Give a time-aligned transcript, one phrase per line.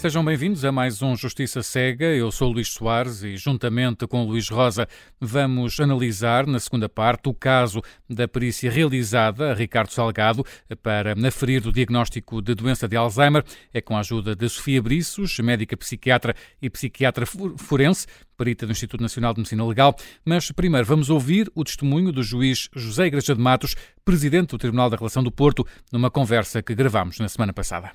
[0.00, 2.06] Sejam bem-vindos a mais um Justiça Cega.
[2.06, 4.88] Eu sou Luís Soares e, juntamente com Luís Rosa,
[5.20, 10.42] vamos analisar, na segunda parte, o caso da perícia realizada a Ricardo Salgado
[10.82, 13.44] para aferir o diagnóstico de doença de Alzheimer.
[13.74, 17.26] É com a ajuda de Sofia Briços, médica psiquiatra e psiquiatra
[17.58, 18.06] forense,
[18.38, 19.94] perita do Instituto Nacional de Medicina Legal.
[20.24, 24.88] Mas primeiro vamos ouvir o testemunho do juiz José Igreja de Matos, presidente do Tribunal
[24.88, 27.92] da Relação do Porto, numa conversa que gravamos na semana passada.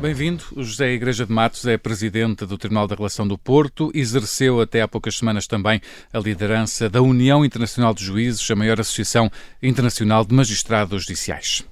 [0.00, 0.44] Bem-vindo.
[0.54, 4.80] O José Igreja de Matos é presidente do Tribunal da Relação do Porto, exerceu até
[4.80, 5.80] há poucas semanas também
[6.12, 9.28] a liderança da União Internacional de Juízes, a maior associação
[9.60, 11.64] internacional de magistrados judiciais.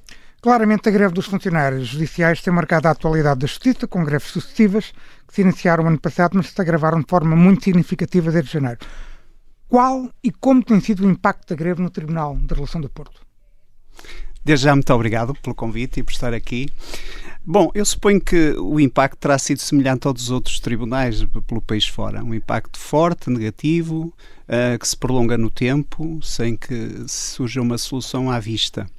[0.42, 4.92] Claramente, a greve dos funcionários judiciais tem marcado a atualidade da justiça, com greves sucessivas
[5.28, 8.80] que se iniciaram ano passado, mas se agravaram de forma muito significativa desde janeiro.
[9.68, 13.20] Qual e como tem sido o impacto da greve no Tribunal da Relação do Porto?
[14.44, 16.68] Desde já, muito obrigado pelo convite e por estar aqui.
[17.48, 22.24] Bom, eu suponho que o impacto terá sido semelhante aos outros tribunais pelo país fora.
[22.24, 24.12] Um impacto forte, negativo,
[24.48, 28.90] uh, que se prolonga no tempo, sem que surja uma solução à vista.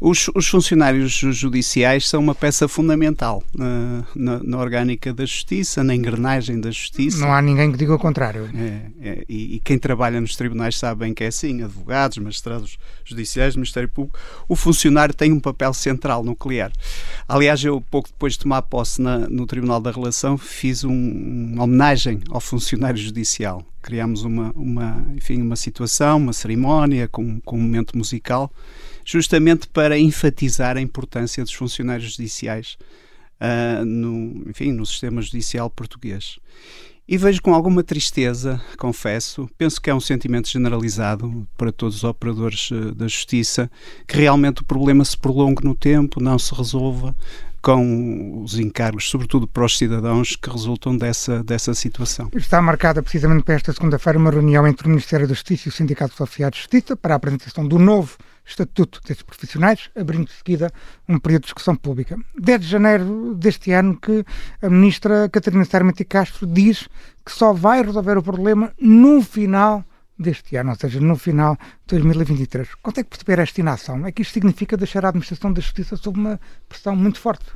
[0.00, 5.92] Os, os, funcionários judiciais são uma peça fundamental uh, na, na, orgânica da justiça, na
[5.92, 7.18] engrenagem da justiça.
[7.18, 8.48] Não há ninguém que diga o contrário.
[8.54, 12.78] É, é, e, e, quem trabalha nos tribunais sabe bem que é assim: advogados, magistrados
[13.04, 14.16] judiciais, Ministério Público.
[14.48, 16.70] O funcionário tem um papel central, nuclear.
[17.28, 21.64] Aliás, eu, pouco depois de tomar posse na, no Tribunal da Relação, fiz um, uma
[21.64, 23.64] homenagem ao funcionário judicial.
[23.82, 28.52] Criámos uma, uma, enfim, uma situação, uma cerimónia com, com um momento musical
[29.08, 32.76] justamente para enfatizar a importância dos funcionários judiciais
[33.40, 36.38] uh, no, enfim, no sistema judicial português.
[37.08, 42.04] E vejo com alguma tristeza, confesso, penso que é um sentimento generalizado para todos os
[42.04, 43.70] operadores uh, da justiça,
[44.06, 47.16] que realmente o problema se prolongue no tempo, não se resolva
[47.62, 52.28] com os encargos, sobretudo para os cidadãos que resultam dessa, dessa situação.
[52.34, 55.72] Está marcada precisamente para esta segunda-feira uma reunião entre o Ministério da Justiça e o
[55.72, 60.72] Sindicato Oficiais de Justiça para a apresentação do novo Estatuto desses profissionais, abrindo de seguida
[61.06, 62.16] um período de discussão pública.
[62.38, 64.24] 10 de janeiro deste ano que
[64.62, 66.88] a ministra Catarina Sarmenti Castro diz
[67.24, 69.84] que só vai resolver o problema no final
[70.18, 71.56] deste ano, ou seja, no final
[71.86, 72.74] de 2023.
[72.82, 74.06] Consegue perceber esta inação?
[74.06, 77.46] É que isto significa deixar a administração da justiça sob uma pressão muito forte.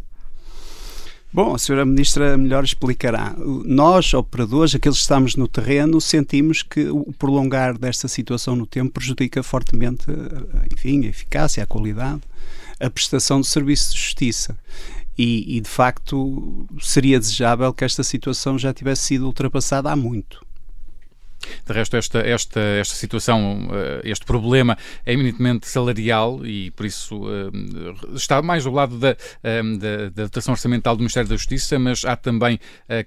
[1.34, 3.34] Bom, a senhora Ministra melhor explicará.
[3.64, 8.92] Nós, operadores, aqueles que estamos no terreno, sentimos que o prolongar desta situação no tempo
[8.92, 12.20] prejudica fortemente, eh, enfim, a eficácia, a qualidade,
[12.78, 14.58] a prestação de serviço de justiça.
[15.16, 20.44] E, e, de facto, seria desejável que esta situação já tivesse sido ultrapassada há muito.
[21.66, 27.22] De resto, esta, esta, esta situação, eh, este problema é eminentemente salarial e, por isso,
[27.28, 31.78] eh, está mais do lado da, eh, da, da dotação orçamental do Ministério da Justiça,
[31.78, 32.58] mas há também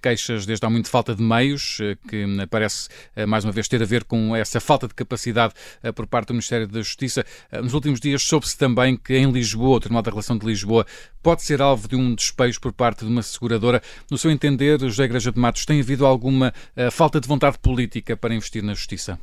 [0.02, 2.90] queixas desde há muito de falta de meios, que parece,
[3.28, 5.54] mais uma vez, ter a ver com essa falta de capacidade
[5.96, 7.26] por parte do Ministério da Justiça.
[7.64, 10.86] Nos últimos dias soube-se também que em Lisboa, o Tribunal da Relação de Lisboa,
[11.22, 13.82] pode ser alvo de um despejo por parte de uma seguradora.
[14.10, 16.54] No seu entender, José Igreja de Matos, tem havido alguma
[16.92, 19.20] falta de vontade política para investir na justiça?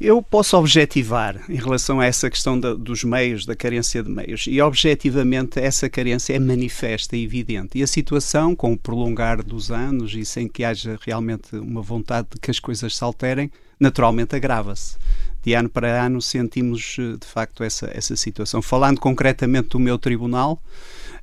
[0.00, 4.44] Eu posso objetivar em relação a essa questão da, dos meios, da carência de meios,
[4.48, 7.78] e objetivamente essa carência é manifesta e evidente.
[7.78, 12.28] E a situação, com o prolongar dos anos e sem que haja realmente uma vontade
[12.34, 14.96] de que as coisas se alterem, naturalmente agrava-se.
[15.44, 18.60] De ano para ano sentimos eh, de facto essa, essa situação.
[18.60, 20.60] Falando concretamente do meu tribunal,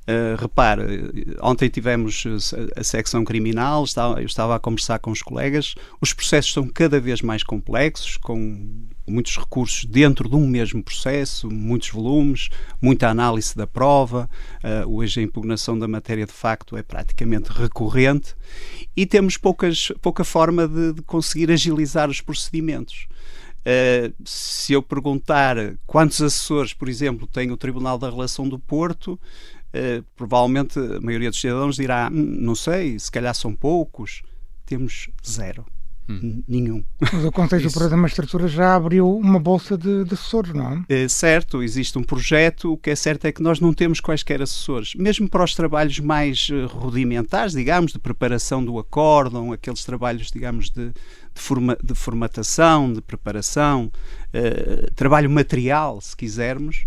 [0.02, 3.84] Uh, repare, ontem tivemos eh, a secção criminal,
[4.18, 8.88] eu estava a conversar com os colegas, os processos são cada vez mais complexos, com
[9.06, 12.48] muitos recursos dentro de um mesmo processo, muitos volumes,
[12.80, 14.28] muita análise da prova.
[14.64, 18.34] Uh, hoje a impugnação da matéria de facto é praticamente recorrente
[18.96, 23.06] e temos poucas, pouca forma de, de conseguir agilizar os procedimentos.
[23.60, 25.56] Uh, se eu perguntar
[25.86, 29.18] quantos assessores, por exemplo, tem o Tribunal da Relação do Porto,
[29.74, 34.22] uh, provavelmente a maioria dos cidadãos dirá: hum, não sei, se calhar são poucos.
[34.64, 35.66] Temos zero.
[36.08, 36.42] Hum.
[36.48, 36.84] Nenhum.
[37.00, 41.04] Mas o Conselho Superior da Magistratura já abriu uma bolsa de, de assessores, não é?
[41.04, 41.08] é?
[41.08, 42.72] Certo, existe um projeto.
[42.72, 44.94] O que é certo é que nós não temos quaisquer assessores.
[44.94, 50.70] Mesmo para os trabalhos mais eh, rudimentares, digamos, de preparação do acórdão, aqueles trabalhos, digamos,
[50.70, 50.92] de,
[51.34, 53.90] de, forma, de formatação, de preparação,
[54.34, 56.84] uh, trabalho material, se quisermos,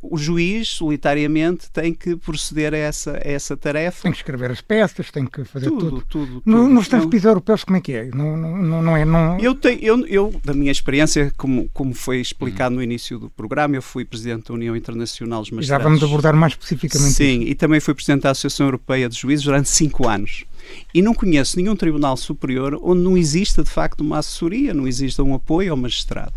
[0.00, 4.02] o juiz, solitariamente, tem que proceder a essa, a essa tarefa.
[4.02, 5.78] Tem que escrever as peças, tem que fazer tudo.
[5.80, 6.26] Tudo, tudo.
[6.26, 6.42] tudo.
[6.46, 8.04] No, nos tempos europeus, como é que é?
[8.14, 9.38] Não, não, não é não...
[9.40, 13.74] Eu, tenho, eu, eu, da minha experiência, como, como foi explicado no início do programa,
[13.74, 15.82] eu fui presidente da União Internacional dos Magistrados.
[15.82, 17.50] Já vamos abordar mais especificamente Sim, isso.
[17.50, 20.44] e também fui presidente da Associação Europeia de Juízes durante cinco anos.
[20.94, 25.22] E não conheço nenhum tribunal superior onde não exista de facto uma assessoria, não exista
[25.22, 26.34] um apoio ao magistrado.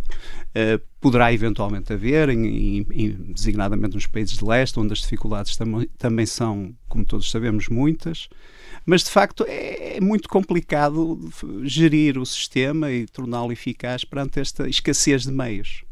[0.56, 5.86] Uh, poderá eventualmente haver, em, em, designadamente nos países de leste, onde as dificuldades tam
[5.98, 8.30] também são, como todos sabemos, muitas,
[8.86, 11.20] mas de facto é, é muito complicado
[11.64, 15.85] gerir o sistema e torná-lo eficaz perante esta escassez de meios.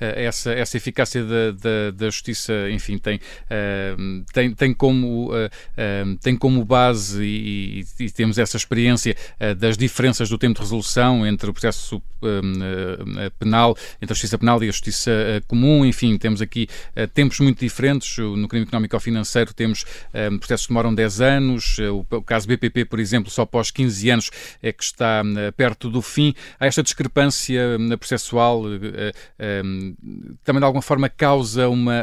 [0.00, 5.46] Eh, essa, essa eficácia da, da, da justiça, enfim, tem, uh, tem, tem, como, uh,
[5.46, 9.16] uh, tem como base e, e, temos essa experiência
[9.58, 12.02] das diferenças do tempo de resolução entre o processo
[13.38, 15.10] penal, entre a justiça penal e a justiça
[15.46, 16.68] comum, enfim, temos aqui
[17.14, 18.18] tempos muito diferentes.
[18.18, 19.84] No crime económico ou financeiro temos
[20.38, 24.30] processos que demoram 10 anos, o, o, caso BPP, por exemplo, só após 15 anos
[24.62, 25.22] é que está
[25.56, 26.34] perto do fim.
[26.58, 27.62] Há esta discrepância
[27.98, 28.64] processual
[30.44, 32.02] também de alguma forma causa uma,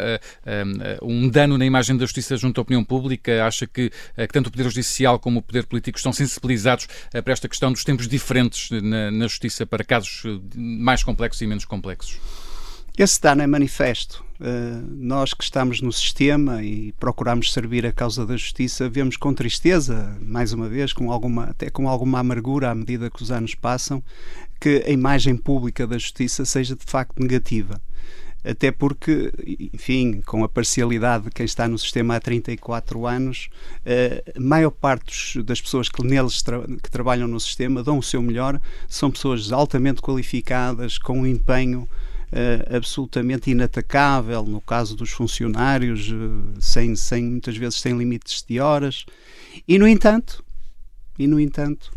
[1.02, 3.46] um dano na imagem da justiça junto à opinião pública?
[3.46, 6.88] Acha que, que tanto o Poder Judicial como o Poder Político estão sensibilizados
[7.24, 10.24] para esta questão dos tempos diferentes na, na justiça para casos
[10.56, 12.18] mais complexos e menos complexos?
[12.98, 14.26] Esse dano é manifesto.
[14.40, 19.36] Uh, nós que estamos no sistema e procuramos servir a causa da justiça, vemos com
[19.36, 23.54] tristeza, mais uma vez, com alguma, até com alguma amargura à medida que os anos
[23.54, 24.02] passam,
[24.60, 27.80] que a imagem pública da justiça seja de facto negativa.
[28.44, 29.32] Até porque,
[29.74, 33.50] enfim, com a parcialidade de quem está no sistema há 34 anos,
[33.86, 38.04] eh, a maior parte das pessoas que neles tra que trabalham no sistema dão o
[38.04, 41.88] seu melhor, são pessoas altamente qualificadas, com um empenho
[42.76, 49.06] absolutamente inatacável, no caso dos funcionários, uh, sem, sem, muitas vezes sem limites de horas.
[49.68, 50.44] E, no entanto,
[51.18, 51.92] e, no entanto,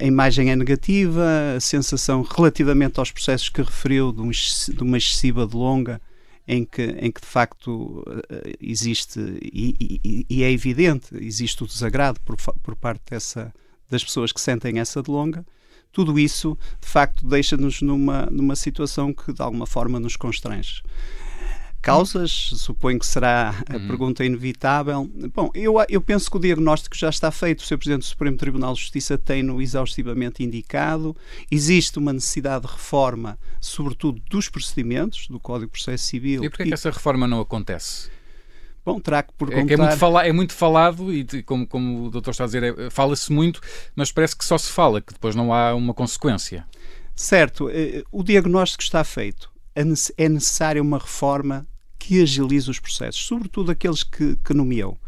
[0.00, 4.96] a imagem é negativa, a sensação relativamente aos processos que referiu de, um, de uma
[4.96, 6.00] excessiva de longa,
[6.48, 11.66] em que, em que de facto eh, existe, e, e, e é evidente, existe o
[11.66, 13.52] desagrado por, por parte dessa,
[13.90, 15.44] das pessoas que sentem essa de longa,
[15.92, 20.82] tudo isso de facto deixa-nos numa, numa situação que de alguma forma nos constrange
[21.80, 23.86] causas, suponho que será a uhum.
[23.86, 25.10] pergunta inevitável.
[25.34, 27.60] Bom, eu, eu penso que o diagnóstico já está feito.
[27.60, 27.78] O Sr.
[27.78, 31.16] Presidente do Supremo Tribunal de Justiça tem-no exaustivamente indicado.
[31.50, 36.44] Existe uma necessidade de reforma, sobretudo dos procedimentos, do Código de Processo Civil.
[36.44, 36.66] E porquê e...
[36.68, 38.10] que essa reforma não acontece?
[38.84, 39.70] Bom, terá que perguntar...
[39.70, 42.62] É, é, muito, fala, é muito falado e, como, como o doutor está a dizer,
[42.62, 43.60] é, fala-se muito,
[43.94, 46.66] mas parece que só se fala, que depois não há uma consequência.
[47.14, 47.68] Certo.
[47.68, 49.50] Eh, o diagnóstico está feito
[50.16, 51.66] é necessária uma reforma
[51.98, 54.98] que agilize os processos, sobretudo aqueles que, que nomeou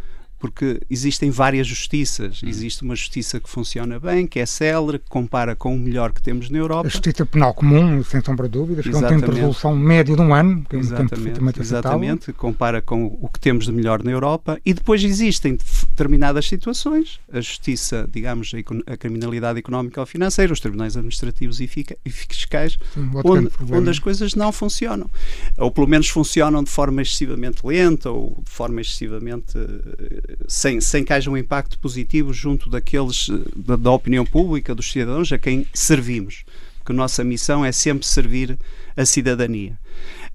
[0.40, 2.42] porque existem várias justiças.
[2.42, 2.48] Hum.
[2.48, 6.22] Existe uma justiça que funciona bem, que é célere, que compara com o melhor que
[6.22, 6.88] temos na Europa.
[6.88, 10.16] A justiça penal comum, sem sombra de dúvidas, que é um tempo de resolução médio
[10.16, 13.66] de um ano, que é um exatamente, tempo perfeitamente Exatamente, compara com o que temos
[13.66, 14.58] de melhor na Europa.
[14.64, 15.58] E depois existem
[15.90, 18.50] determinadas situações, a justiça, digamos,
[18.86, 24.34] a criminalidade económica ou financeira, os tribunais administrativos e fiscais, Sim, onde, onde as coisas
[24.34, 25.10] não funcionam.
[25.58, 31.04] Ou pelo menos funcionam de forma excessivamente lenta ou de forma excessivamente eh, sem, sem
[31.04, 35.38] que haja um impacto positivo junto daqueles eh, da, da opinião pública, dos cidadãos a
[35.38, 36.44] quem servimos.
[36.78, 38.58] Porque a nossa missão é sempre servir
[38.96, 39.78] a cidadania.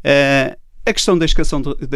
[0.03, 0.55] Uh,
[0.86, 1.25] a questão da,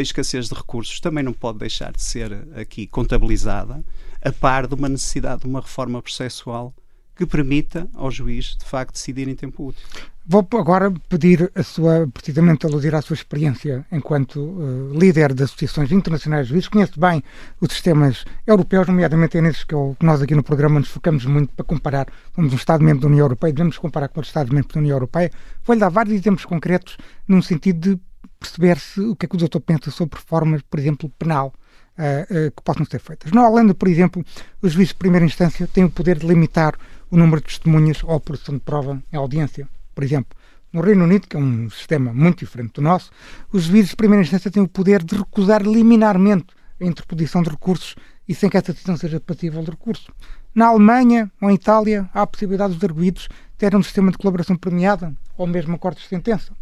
[0.01, 3.83] escassez de recursos também não pode deixar de ser aqui contabilizada,
[4.19, 6.73] a par de uma necessidade de uma reforma processual
[7.19, 9.83] que permita ao juiz, de facto, decidir em tempo útil.
[10.25, 15.91] Vou agora pedir a sua, precisamente aludir à sua experiência enquanto uh, líder das associações
[15.91, 16.69] internacionais de juízes.
[16.69, 17.21] Conhece bem
[17.59, 21.25] os sistemas europeus, nomeadamente é nesses que, eu, que, nós aqui no programa nos focamos
[21.25, 22.07] muito para comparar.
[22.33, 25.29] Somos um Estado-membro da União Europeia, devemos comparar com os Estados-membros da União Europeia.
[25.65, 26.97] Vou-lhe dar vários exemplos concretos
[27.27, 28.01] num sentido de
[28.39, 31.53] perceber-se o que é que o doutor pensa sobre formas, por exemplo, penal.
[31.97, 33.29] Uh, uh, que possam ser feitas.
[33.33, 34.23] Na Holanda, por exemplo,
[34.61, 36.73] os juízes de primeira instância têm o poder de limitar
[37.11, 39.67] o número de testemunhas ou produção de prova em audiência.
[39.93, 40.37] Por exemplo,
[40.71, 43.11] no Reino Unido, que é um sistema muito diferente do nosso,
[43.51, 46.47] os juízes de primeira instância têm o poder de recusar liminarmente
[46.79, 47.95] a interposição de recursos
[48.27, 50.13] e sem que essa decisão seja passível de recurso.
[50.53, 54.55] Na Alemanha ou em Itália, há a possibilidade dos arguídos terem um sistema de colaboração
[54.55, 56.53] premiada ou mesmo acordos de sentença.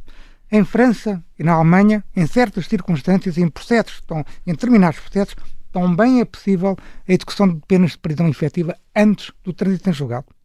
[0.50, 5.36] Em França e na Alemanha, em certas circunstâncias e em processos, estão, em determinados processos,
[5.72, 6.78] também é possível
[7.08, 10.37] a execução de penas de prisão efetiva antes do trânsito em julgado.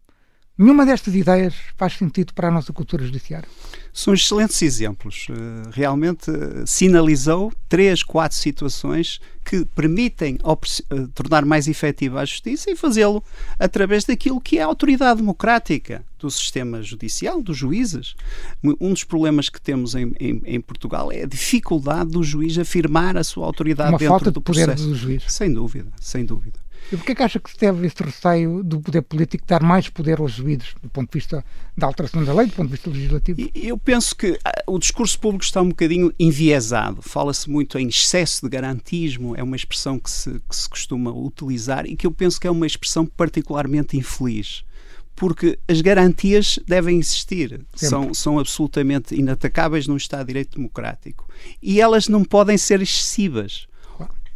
[0.62, 3.48] Nenhuma destas ideias faz sentido para a nossa cultura judiciária.
[3.92, 5.26] São excelentes exemplos.
[5.28, 12.70] Eh, realmente eh, sinalizou três, quatro situações que permitem eh, tornar mais efetiva a justiça
[12.70, 13.24] e fazê-lo
[13.58, 18.14] através daquilo que é a autoridade democrática do sistema judicial, dos juízes.
[18.62, 23.16] Um dos problemas que temos em, em, em Portugal é a dificuldade do juiz afirmar
[23.16, 24.88] a sua autoridade Uma dentro falta do de poder processo.
[24.88, 25.24] do juiz.
[25.26, 26.61] Sem dúvida, sem dúvida.
[26.90, 30.20] E porquê que acha que se deve esse receio do poder político dar mais poder
[30.20, 31.44] aos juízes, do ponto de vista
[31.76, 33.50] da alteração da lei, do ponto de vista legislativo?
[33.54, 37.00] Eu penso que ah, o discurso público está um bocadinho enviesado.
[37.02, 41.86] Fala-se muito em excesso de garantismo, é uma expressão que se, que se costuma utilizar
[41.86, 44.64] e que eu penso que é uma expressão particularmente infeliz
[45.14, 51.28] porque as garantias devem existir, são, são absolutamente inatacáveis num Estado de Direito Democrático
[51.62, 53.66] e elas não podem ser excessivas.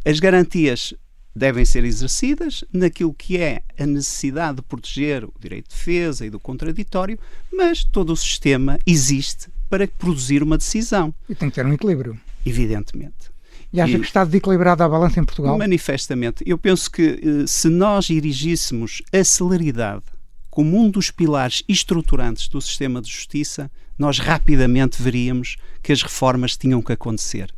[0.05, 0.93] As garantias
[1.37, 6.29] devem ser exercidas naquilo que é a necessidade de proteger o direito de defesa e
[6.29, 7.17] do contraditório,
[7.53, 11.13] mas todo o sistema existe para produzir uma decisão.
[11.29, 12.19] E tem que ter um equilíbrio.
[12.45, 13.31] Evidentemente.
[13.71, 15.57] E acha e, que está desequilibrada a balança em Portugal?
[15.57, 16.43] Manifestamente.
[16.45, 20.03] Eu penso que eh, se nós erigíssemos a celeridade
[20.49, 26.57] como um dos pilares estruturantes do sistema de justiça, nós rapidamente veríamos que as reformas
[26.57, 27.53] tinham que acontecer.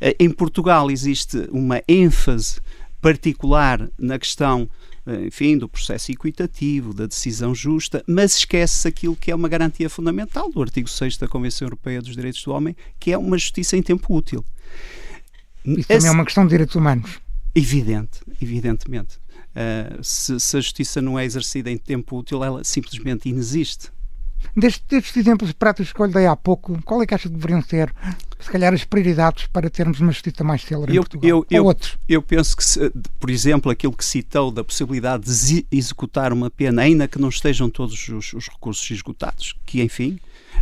[0.00, 2.60] Eh, em Portugal existe uma ênfase
[3.04, 4.66] particular na questão
[5.06, 9.90] eh, enfim, do processo equitativo, da decisão justa, mas esquece aquilo que é uma garantia
[9.90, 13.76] fundamental do artigo 6 da Convenção Europeia dos Direitos do Homem, que é uma justiça
[13.76, 14.42] em tempo útil.
[15.66, 17.20] Isso também é uma questão de direitos humanos.
[17.54, 19.18] Evidente, evidentemente.
[19.54, 23.92] Uh, se, se, a justiça não é exercida em tempo útil, ela simplesmente inexiste.
[24.56, 27.34] Destes, destes exemplos práticos que eu lhe dei há pouco, qual é que acha que
[27.34, 27.94] deveriam ser,
[28.44, 31.28] se calhar, as prioridades para termos uma justiça mais célere eu, em Portugal?
[31.28, 31.96] Eu, eu, outros?
[32.08, 36.82] eu penso que, se, por exemplo, aquilo que citou da possibilidade de executar uma pena,
[36.82, 40.18] ainda que não estejam todos os, os recursos esgotados, que, enfim,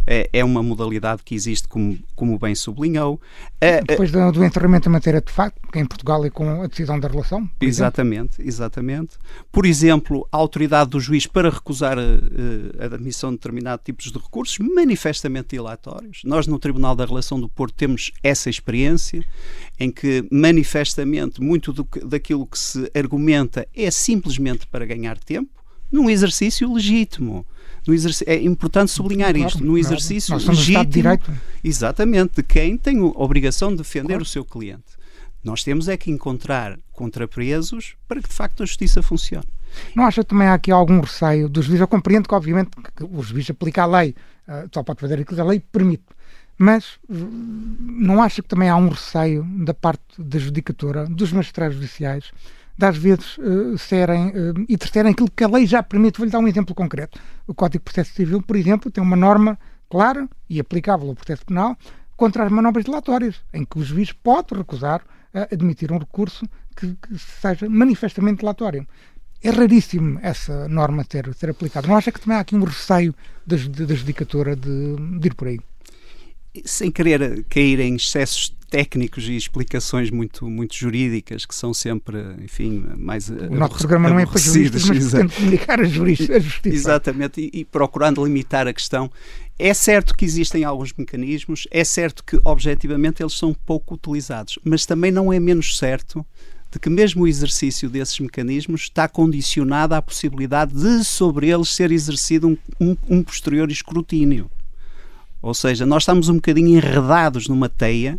[0.07, 3.21] é, é uma modalidade que existe, como, como bem sublinhou.
[3.61, 6.63] É, é Depois do, do enterramento da matéria de facto, que em Portugal é com
[6.63, 7.49] a decisão da relação.
[7.61, 8.49] Exatamente, exemplo.
[8.49, 9.17] exatamente.
[9.51, 14.11] Por exemplo, a autoridade do juiz para recusar a, eh, a admissão de determinados tipos
[14.11, 16.23] de recursos manifestamente dilatórios.
[16.25, 19.25] Nós, no Tribunal da Relação do Porto, temos essa experiência
[19.79, 25.51] em que manifestamente muito do, daquilo que se argumenta é simplesmente para ganhar tempo
[25.91, 27.45] num exercício legítimo
[28.27, 30.51] é importante sublinhar claro, isto, no exercício claro.
[30.51, 31.33] legítimo, de direito.
[31.63, 34.23] exatamente, de quem tem a obrigação de defender claro.
[34.23, 35.03] o seu cliente.
[35.43, 39.47] Nós temos é que encontrar contrapresos para que de facto a justiça funcione.
[39.95, 41.81] Não acha também há aqui algum receio dos juízes?
[41.81, 44.15] Eu compreendo que, obviamente, que o juiz aplica a lei,
[44.47, 46.05] uh, só pode fazer aquilo que a lei permite.
[46.59, 52.31] Mas não acha que também há um receio da parte da judicatura, dos magistrados judiciais,
[52.83, 56.19] de às vezes uh, serem uh, e tercerem aquilo que a lei já permite.
[56.19, 57.19] Vou-lhe dar um exemplo concreto.
[57.47, 59.59] O Código de Processo Civil, por exemplo, tem uma norma
[59.89, 61.77] clara e aplicável ao processo penal
[62.17, 65.03] contra as manobras dilatórias, em que o juiz pode recusar
[65.35, 66.47] a admitir um recurso
[66.77, 68.87] que, que seja manifestamente dilatório.
[69.43, 71.89] É raríssimo essa norma ter, ser aplicada.
[71.89, 73.15] Não acha que também há aqui um receio
[73.47, 75.59] da, da judicatura de, de ir por aí?
[76.65, 82.83] Sem querer cair em excessos técnicos e explicações muito, muito jurídicas que são sempre, enfim,
[82.97, 86.41] mais O nosso programa não é para juristas, mas tenta comunicar a, justiça.
[86.65, 89.11] Exatamente, e, e, procurando limitar a questão.
[89.59, 94.87] É certo que existem alguns mecanismos, é certo que objetivamente eles são pouco utilizados, mas
[94.87, 96.25] também não é menos certo
[96.71, 101.93] de que mesmo o exercício desses mecanismos está condicionado à possibilidade de sobre eles ser
[101.93, 104.51] exercido um, um, um posterior escrutínio.
[105.43, 108.19] Ou seja, nós estamos um bocadinho enredados numa teia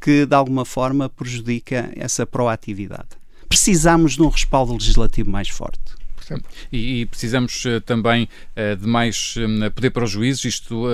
[0.00, 3.08] que de alguma forma prejudica essa proatividade.
[3.48, 5.94] Precisamos de um respaldo legislativo mais forte.
[6.72, 10.86] E, e, precisamos uh, também uh, de mais uh, poder para os juízes, isto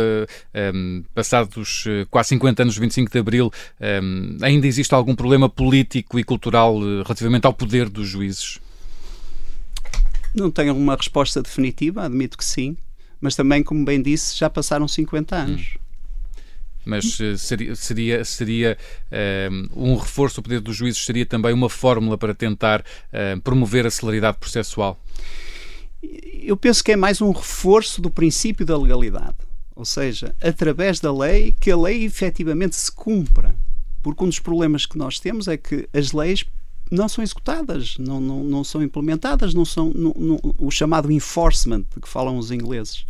[0.75, 3.53] um, passados quase 50 anos, 25 de Abril,
[4.03, 8.59] um, ainda existe algum problema político e cultural relativamente ao poder dos juízes?
[10.35, 12.77] Não tenho uma resposta definitiva, admito que sim
[13.21, 15.75] mas também, como bem disse, já passaram 50 anos.
[15.77, 15.81] Hum.
[16.85, 18.79] Mas uh, seria, seria, seria
[19.13, 23.87] uh, um reforço do poder dos juízes, seria também uma fórmula para tentar uh, promover
[23.87, 24.99] a celeridade processual?
[26.03, 29.37] Eu penso que é mais um reforço do princípio da legalidade.
[29.77, 33.55] Ou seja, através da lei, que a lei efetivamente se cumpra.
[34.03, 36.45] Porque um dos problemas que nós temos é que as leis
[36.91, 41.85] não são executadas, não, não, não são implementadas, não são não, não, o chamado enforcement
[42.01, 43.07] que falam os ingleses.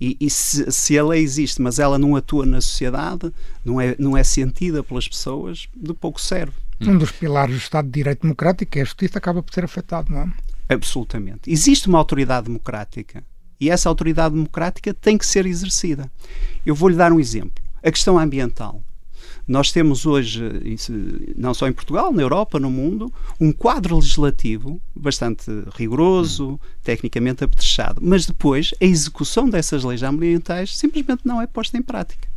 [0.00, 3.32] E, e se, se, a lei existe, mas ela não atua na sociedade,
[3.64, 6.52] não é, não é sentida pelas pessoas, de pouco serve.
[6.80, 10.12] Um dos pilares do Estado de Direito Democrático, é a justiça, acaba por ser afetado,
[10.12, 10.32] não é?
[10.68, 11.50] Absolutamente.
[11.50, 13.22] Existe uma autoridade democrática
[13.60, 16.10] E essa autoridade democrática tem que ser exercida.
[16.66, 17.62] Eu vou-lhe dar um exemplo.
[17.82, 18.82] A questão ambiental.
[19.46, 20.42] Nós temos hoje,
[21.36, 28.00] não só em Portugal, na Europa, no mundo, um quadro legislativo bastante rigoroso, tecnicamente apetrechado,
[28.02, 32.33] mas depois a execução dessas leis ambientais simplesmente não é posta em prática.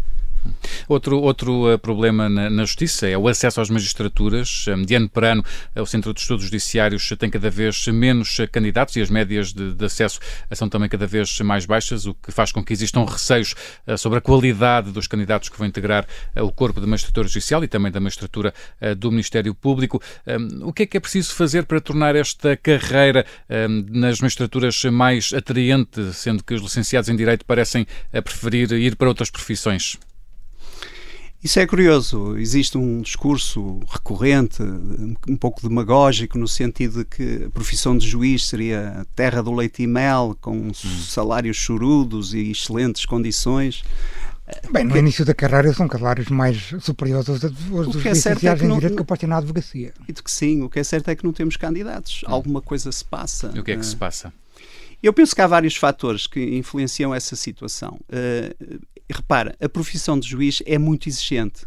[0.87, 4.65] Outro, outro uh, problema na, na, Justiça é o acesso às magistraturas.
[4.67, 5.43] Um, de ano para ano,
[5.75, 9.73] uh, o Centro de Estudos Judiciários tem cada vez menos candidatos e as médias de,
[9.73, 10.19] de, acesso
[10.53, 13.55] são também cada vez mais baixas, o que faz com que existam receios
[13.97, 17.91] sobre a qualidade dos candidatos que vão integrar o corpo de magistratura judicial e também
[17.91, 18.53] da magistratura
[18.97, 20.01] do Ministério Público.
[20.25, 23.25] Um, o que é que é preciso fazer para tornar esta carreira
[23.69, 27.85] um, nas magistraturas mais atraente, sendo que os licenciados em Direito parecem
[28.23, 29.97] preferir ir para outras profissões?
[31.43, 32.35] Isso é curioso.
[32.37, 34.61] Existe um discurso recorrente,
[35.27, 39.83] um pouco demagógico, no sentido de que a profissão de juiz seria terra do leite
[39.83, 40.73] e mel, com hum.
[40.73, 43.83] salários chorudos e excelentes condições.
[44.71, 48.65] Bem, no início da carreira são salários mais superiores aos, aos dos é licenciados é
[48.65, 49.93] em Direito que apostam na advocacia.
[50.07, 52.23] E que sim, o que é certo é que não temos candidatos.
[52.23, 52.31] Hum.
[52.31, 53.51] Alguma coisa se passa.
[53.53, 54.33] E o que é que se eh, passa?
[55.03, 57.99] Eu penso que há vários fatores que influenciam essa situação.
[59.09, 61.65] Repara, a profissão de juiz é muito exigente.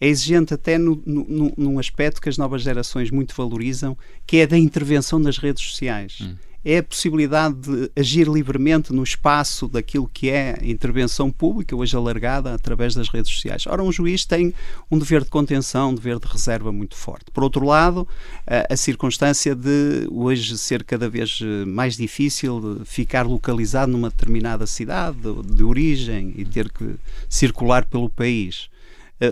[0.00, 4.46] É exigente até no, no, num aspecto que as novas gerações muito valorizam, que é
[4.46, 6.18] da intervenção nas redes sociais.
[6.20, 11.94] Hum é a possibilidade de agir livremente no espaço daquilo que é intervenção pública, hoje
[11.96, 13.66] alargada através das redes sociais.
[13.66, 14.54] Ora, um juiz tem
[14.90, 17.26] um dever de contenção, um dever de reserva muito forte.
[17.32, 18.08] Por outro lado,
[18.46, 24.66] a, a circunstância de hoje ser cada vez eh, mais difícil ficar localizado numa determinada
[24.66, 26.96] cidade de, de origem e ter que
[27.28, 28.68] circular pelo país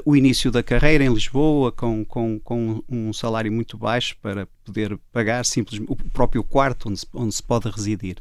[0.05, 4.99] o início da carreira em Lisboa com, com, com um salário muito baixo para poder
[5.13, 8.17] pagar simplesmente o próprio quarto onde se, onde se pode residir.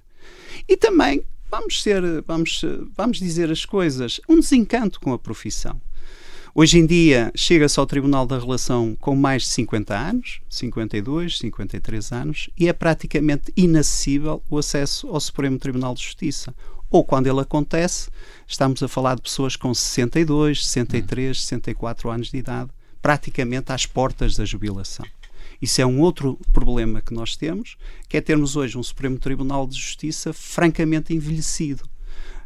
[0.67, 2.61] E também, vamos, ser, vamos,
[2.95, 5.79] vamos dizer as coisas, um desencanto com a profissão.
[6.53, 12.11] Hoje em dia chega-se ao Tribunal da Relação com mais de 50 anos, 52, 53
[12.11, 16.53] anos, e é praticamente inacessível o acesso ao Supremo Tribunal de Justiça
[16.91, 18.09] ou quando ele acontece,
[18.45, 22.69] estamos a falar de pessoas com 62, 63, 64 anos de idade,
[23.01, 25.05] praticamente às portas da jubilação.
[25.61, 27.77] Isso é um outro problema que nós temos,
[28.09, 31.83] que é termos hoje um Supremo Tribunal de Justiça francamente envelhecido.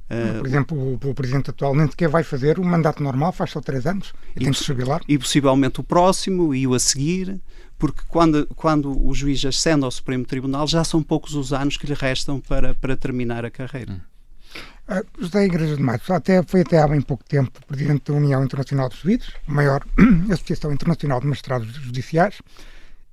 [0.06, 3.50] Uh, Por exemplo, o, o, Presidente atual nem sequer vai fazer o mandato normal, faz
[3.50, 5.02] só três anos e, e tem que se jubilar.
[5.08, 7.42] E possivelmente o próximo e o a seguir,
[7.80, 11.88] porque quando, quando o juiz ascende ao Supremo Tribunal já são poucos os anos que
[11.88, 13.94] lhe restam para, para terminar a carreira.
[13.94, 14.15] Hum.
[14.88, 18.44] Uh, José Igreja de Matos até, foi até há bem pouco tempo presidente da União
[18.44, 19.84] Internacional dos Juízes, a maior
[20.32, 22.40] Associação Internacional de Magistrados Judiciais,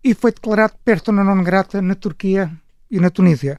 [0.04, 2.52] e foi declarado persona non grata na Turquia
[2.90, 3.58] e na Tunísia.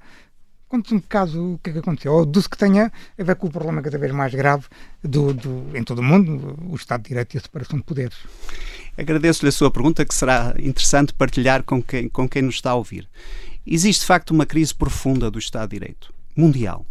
[0.67, 3.47] Conte-nos um bocado o que é que aconteceu, ou do que tenha a ver com
[3.47, 4.65] o problema cada vez mais grave
[5.04, 8.17] do, do, em todo o mundo, o Estado de Direito e a separação de poderes.
[8.95, 12.76] Agradeço-lhe a sua pergunta, que será interessante partilhar com quem, com quem nos está a
[12.76, 13.10] ouvir.
[13.65, 16.86] Existe, de facto, uma crise profunda do Estado de Direito, mundial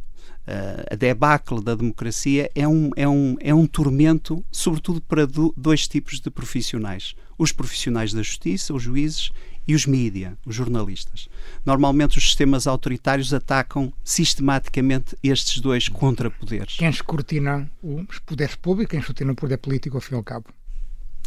[0.91, 5.87] a debacle da democracia é um, é um, é um tormento, sobretudo para do, dois
[5.87, 9.31] tipos de profissionais: os profissionais da justiça, os juízes,
[9.67, 11.29] e os mídia, os jornalistas.
[11.65, 16.77] Normalmente os sistemas autoritários atacam sistematicamente estes dois contrapoderes.
[16.77, 20.47] Quem escrutina os poderes públicos, quem escrutina o poder político, ao fim e ao cabo.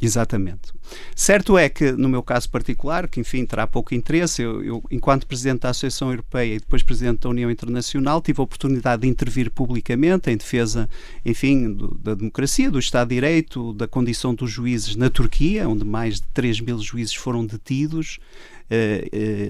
[0.01, 0.73] Exatamente.
[1.15, 5.25] Certo é que, no meu caso particular, que enfim terá pouco interesse, eu, eu, enquanto
[5.25, 9.49] Presidente da Associação Europeia e depois Presidente da União Internacional, tive a oportunidade de intervir
[9.49, 10.89] publicamente em defesa,
[11.25, 15.85] enfim, do, da democracia, do Estado de Direito, da condição dos juízes na Turquia, onde
[15.85, 18.19] mais de 3 mil juízes foram detidos,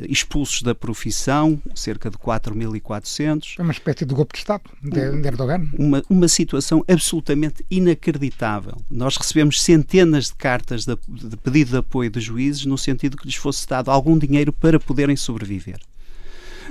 [0.10, 3.56] expulsos da profissão, cerca de 4.400.
[3.58, 5.67] É uma espécie de golpe de Estado de, de Erdogan.
[5.78, 8.75] Uma, uma situação absolutamente inacreditável.
[8.89, 13.25] Nós recebemos centenas de cartas de, de pedido de apoio de juízes no sentido que
[13.25, 15.80] lhes fosse dado algum dinheiro para poderem sobreviver.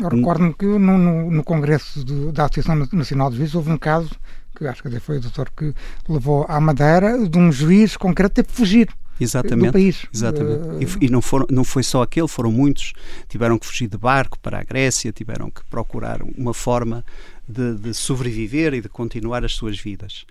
[0.01, 3.79] Eu recordo-me que no, no, no Congresso do, da Associação Nacional de Juízes houve um
[3.79, 4.11] caso,
[4.57, 5.73] que acho que foi o doutor que
[6.09, 8.89] levou à Madeira, de um juiz concreto ter que fugir
[9.21, 10.07] Exatamente, do país.
[10.13, 10.69] Exatamente.
[10.69, 10.99] Uh...
[11.01, 12.93] E, e, não, foram, não foi só aquele, foram muitos.
[13.29, 17.05] Tiveram que fugir de barco para a Grécia, tiveram que procurar uma forma
[17.49, 20.25] de, de sobreviver e de continuar as suas vidas.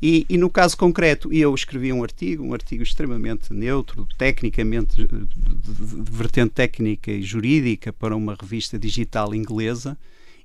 [0.00, 5.06] E, e, no caso concreto, eu escrevi um artigo, um artigo extremamente neutro, tecnicamente, de,
[5.06, 9.96] de, de vertente técnica e jurídica para uma revista digital inglesa,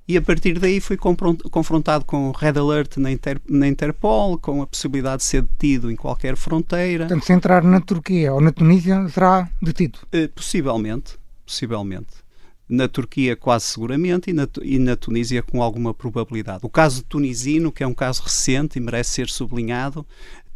[0.08, 4.62] e a partir daí fui confrontado com o Red Alert na, Inter, na, Interpol, com
[4.62, 7.06] a possibilidade de ser detido em qualquer fronteira.
[7.06, 9.98] Portanto, se entrar na Turquia ou na Tunísia, será detido?
[10.14, 12.24] Uh, possivelmente, possivelmente.
[12.68, 16.60] na Turquia quase seguramente e na, e na, Tunísia com alguma probabilidade.
[16.62, 20.06] O caso tunisino, que é um caso recente e merece ser sublinhado,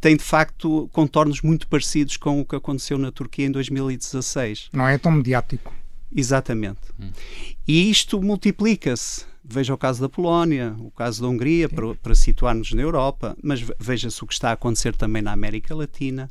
[0.01, 4.71] tem de facto contornos muito parecidos com o que aconteceu na Turquia em 2016.
[4.73, 5.75] Não é tão mediático.
[6.15, 6.81] Exatamente.
[6.99, 7.11] Hum.
[7.67, 9.30] E isto multiplica-se.
[9.53, 13.61] Veja o caso da Polónia, o caso da Hungria, para, para situar-nos na Europa, mas
[13.81, 16.31] veja-se o que está a acontecer também na América Latina,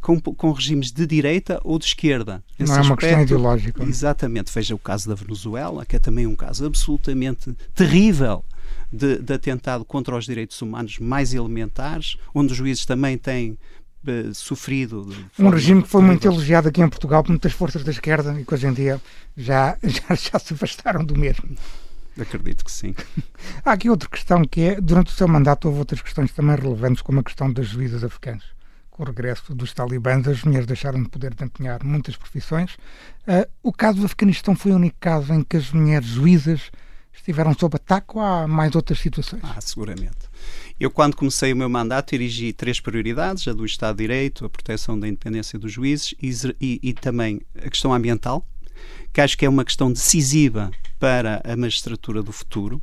[0.00, 2.40] com, com, regimes de direita ou de esquerda.
[2.56, 3.82] Esse Não é uma aspecto, questão ideológica.
[3.82, 4.52] Exatamente.
[4.54, 8.44] Veja o caso da Venezuela, que é também um caso absolutamente terrível
[8.92, 13.58] de, de atentado contra os direitos humanos mais elementares, onde os juízes também têm
[14.06, 15.12] eh, sofrido.
[15.36, 18.44] Um regime que foi muito elogiado aqui em Portugal por muitas forças da esquerda e
[18.44, 19.00] que hoje em dia
[19.36, 21.56] já, já, já se afastaram do mesmo.
[22.20, 22.94] Acredito que sim.
[23.64, 27.02] Há aqui outra questão que é, durante o seu mandato houve outras questões também relevantes,
[27.02, 28.42] como a questão das juízas afegãs.
[28.90, 32.74] Com o regresso dos talibãs, as mulheres deixaram de poder desempenhar muitas profissões.
[33.26, 36.70] Uh, o caso do Afeganistão foi o único caso em que as mulheres juízas
[37.18, 39.42] estiveram sob ataque ou há mais outras situações?
[39.44, 40.28] Ah, seguramente.
[40.80, 44.48] Eu, quando comecei o meu mandato, erigi três prioridades: a do Estado de Direito, a
[44.50, 48.46] proteção da independência dos juízes e, e, e também a questão ambiental,
[49.12, 52.82] que acho que é uma questão decisiva para a magistratura do futuro.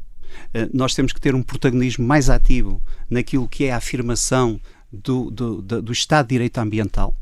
[0.54, 4.60] Uh, nós temos que ter um protagonismo mais ativo naquilo que é a afirmação
[4.92, 7.16] do, do, do, do Estado de Direito Ambiental.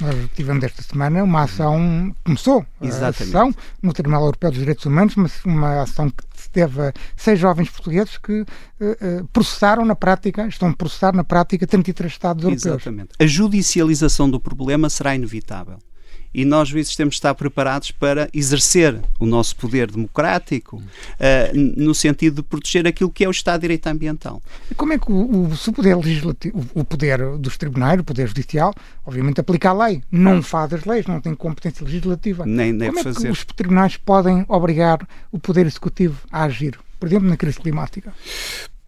[0.00, 3.36] Nós tivemos esta semana uma ação, começou Exatamente.
[3.36, 7.68] a ação no Tribunal Europeu dos Direitos Humanos, mas uma ação que teve seis jovens
[7.68, 12.64] portugueses que uh, processaram na prática, estão a processar na prática 33 Estados europeus.
[12.64, 13.10] Exatamente.
[13.18, 15.78] A judicialização do problema será inevitável
[16.32, 20.82] e nós juízes temos de estar preparados para exercer o nosso poder democrático uh,
[21.76, 24.42] no sentido de proteger aquilo que é o Estado de Direito Ambiental.
[24.76, 29.40] Como é que o, o, poder legislativo, o poder dos tribunais, o poder judicial, obviamente
[29.40, 32.44] aplica a lei, não faz as leis, não tem competência legislativa.
[32.46, 33.26] Nem deve como é fazer.
[33.26, 36.78] que os tribunais podem obrigar o poder executivo a agir?
[36.98, 38.12] Por exemplo, na crise climática.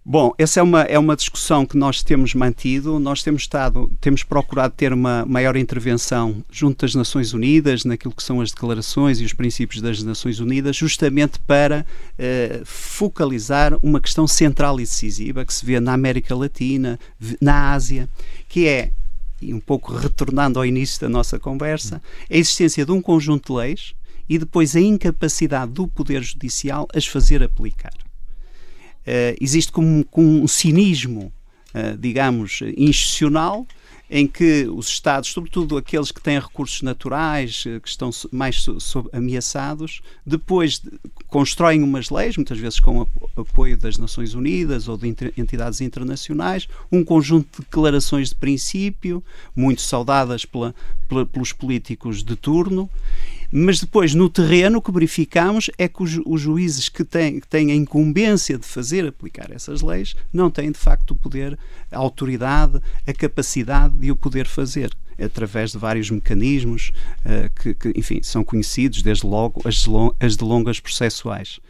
[0.02, 2.98] Bom, essa é uma, é uma discussão que nós temos mantido.
[2.98, 8.22] Nós temos estado, temos procurado ter uma maior intervenção junto das Nações Unidas, naquilo que
[8.22, 11.84] são as declarações e os princípios das Nações Unidas, justamente para
[12.18, 16.98] eh, focalizar uma questão central e decisiva que se vê na América Latina,
[17.38, 18.08] na Ásia,
[18.48, 18.92] que é,
[19.40, 23.58] e um pouco retornando ao início da nossa conversa, a existência de um conjunto de
[23.58, 23.94] leis
[24.26, 27.92] e depois a incapacidade do Poder Judicial as fazer aplicar.
[29.06, 31.32] Uh, existe como, como, um cinismo,
[31.74, 33.66] uh, digamos, institucional,
[34.10, 38.80] em que os Estados, sobretudo aqueles que têm recursos naturais, eh, que estão mais so,
[38.80, 40.90] so, ameaçados, depois de,
[41.28, 47.04] constroem umas leis, muitas vezes com apoio das Nações Unidas ou de entidades internacionais, um
[47.04, 49.22] conjunto de declarações de princípio,
[49.54, 50.74] muito saudadas pela,
[51.08, 52.90] pela, pelos políticos de turno,
[53.50, 57.48] mas depois, no terreno, o que verificamos é que os, os juízes que têm, que
[57.48, 61.58] têm a incumbência de fazer aplicar essas leis não têm, de facto, o poder,
[61.90, 64.90] a autoridade, a capacidade de o poder fazer
[65.22, 69.84] através de vários mecanismos uh, que, que, enfim, são conhecidos, desde logo as,
[70.18, 71.60] as de longas processuais.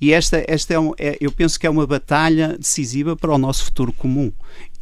[0.00, 3.38] E esta, esta é, um, é, eu penso que é uma batalha decisiva para o
[3.38, 4.32] nosso futuro comum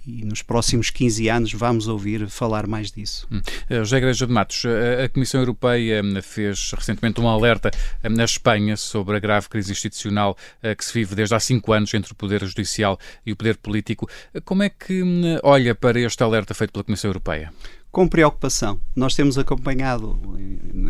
[0.07, 3.27] e nos próximos 15 anos vamos ouvir falar mais disso.
[3.31, 3.41] Hum.
[3.69, 7.71] Eh, José Igreja de Matos, eh, a Comissão Europeia hum, fez recentemente um alerta
[8.05, 11.73] hum, na Espanha sobre a grave crise institucional eh, que se vive desde há cinco
[11.73, 14.09] anos entre o Poder Judicial e o Poder Político.
[14.45, 15.03] Como é que
[15.43, 17.53] olha para este alerta feito pela Comissão Europeia?
[17.91, 18.81] com preocupação.
[18.95, 20.19] Nós temos acompanhado,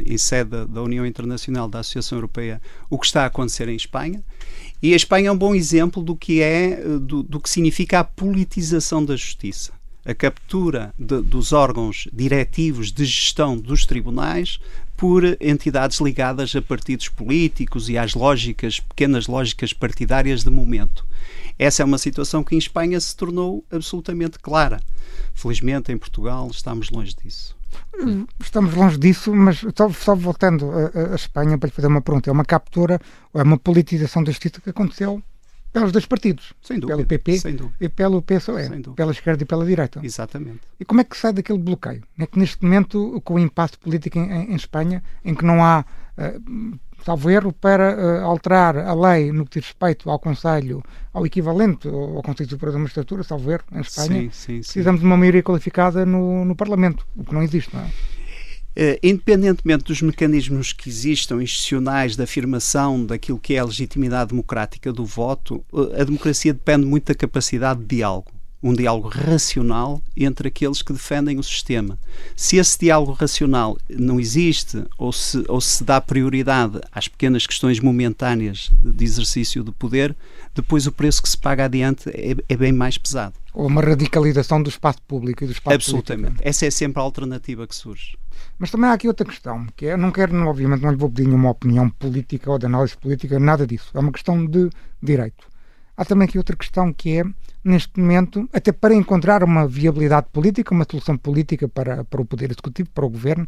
[0.05, 4.23] em sede da União Internacional da Associação Europeia, o que está a acontecer em Espanha.
[4.83, 8.05] E a Espanha é um bom exemplo do que é, do, do que significa a
[8.05, 9.73] politização da justiça.
[10.07, 14.59] A captura de, dos órgãos diretivos de gestão dos tribunais
[14.97, 21.07] por entidades ligadas a partidos políticos e às lógicas, pequenas lógicas partidárias de momento.
[21.59, 24.81] Essa é uma situação que em Espanha se tornou absolutamente clara.
[25.35, 27.60] Felizmente, em Portugal, estamos longe disso.
[28.41, 32.33] Estamos longe disso, mas só, só voltando a, Espanha para lhe fazer uma pergunta, é
[32.33, 33.01] uma captura,
[33.35, 35.23] é uma politização da justiça que aconteceu
[35.73, 37.41] pelos dois partidos, dúvida, pelo PP
[37.81, 40.01] e pelo PSOE, pela esquerda e pela direita.
[40.03, 40.61] Exatamente.
[40.79, 42.03] E como é que sai daquele bloqueio?
[42.19, 45.85] É que neste momento, com o impasse político em, em Espanha, em que não há
[46.19, 50.83] uh, salvo erro, para uh, alterar a lei no que diz respeito ao Conselho,
[51.13, 55.05] ao equivalente ao Conselho Superior da Magistratura, salvo erro, em Espanha, sim, sim, precisamos sim.
[55.05, 57.87] de uma maioria qualificada no, no Parlamento, o que não existe, não é?
[57.87, 64.93] Uh, independentemente dos mecanismos que existam institucionais de afirmação daquilo que é a legitimidade democrática
[64.93, 68.31] do voto, uh, a democracia depende muito da capacidade de diálogo
[68.63, 71.99] um diálogo racional entre aqueles que defendem o sistema.
[72.37, 77.81] Se esse diálogo racional não existe ou se, ou se dá prioridade às pequenas questões
[77.81, 80.15] momentâneas de exercício do poder,
[80.55, 83.35] depois o preço que se paga adiante é, é bem mais pesado.
[83.53, 86.27] Ou uma radicalização do espaço público e do espaço Absolutamente.
[86.27, 86.49] Político.
[86.49, 88.17] Essa é sempre a alternativa que surge.
[88.59, 91.27] Mas também há aqui outra questão, que é, não quero, obviamente, não lhe vou pedir
[91.27, 93.91] nenhuma opinião política ou de análise política, nada disso.
[93.95, 94.71] É uma questão de
[95.03, 95.50] direito.
[96.01, 97.25] Há também aqui outra questão que é,
[97.63, 102.51] neste momento, até para encontrar uma viabilidade política, uma solução política para, para o Poder
[102.51, 103.47] Executivo, para o Governo,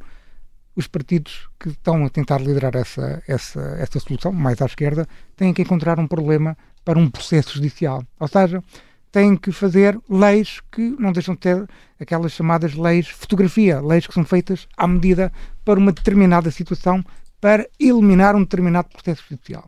[0.76, 5.54] os partidos que estão a tentar liderar essa, essa, essa solução, mais à esquerda, têm
[5.54, 8.04] que encontrar um problema para um processo judicial.
[8.20, 8.62] Ou seja,
[9.10, 11.66] têm que fazer leis que não deixam de ter
[11.98, 15.32] aquelas chamadas leis fotografia, leis que são feitas à medida
[15.64, 17.02] para uma determinada situação
[17.40, 19.66] para eliminar um determinado processo judicial.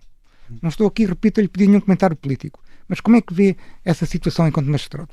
[0.61, 3.57] Não estou aqui, repito, a lhe pedir nenhum comentário político, mas como é que vê
[3.85, 5.11] essa situação enquanto magistrado?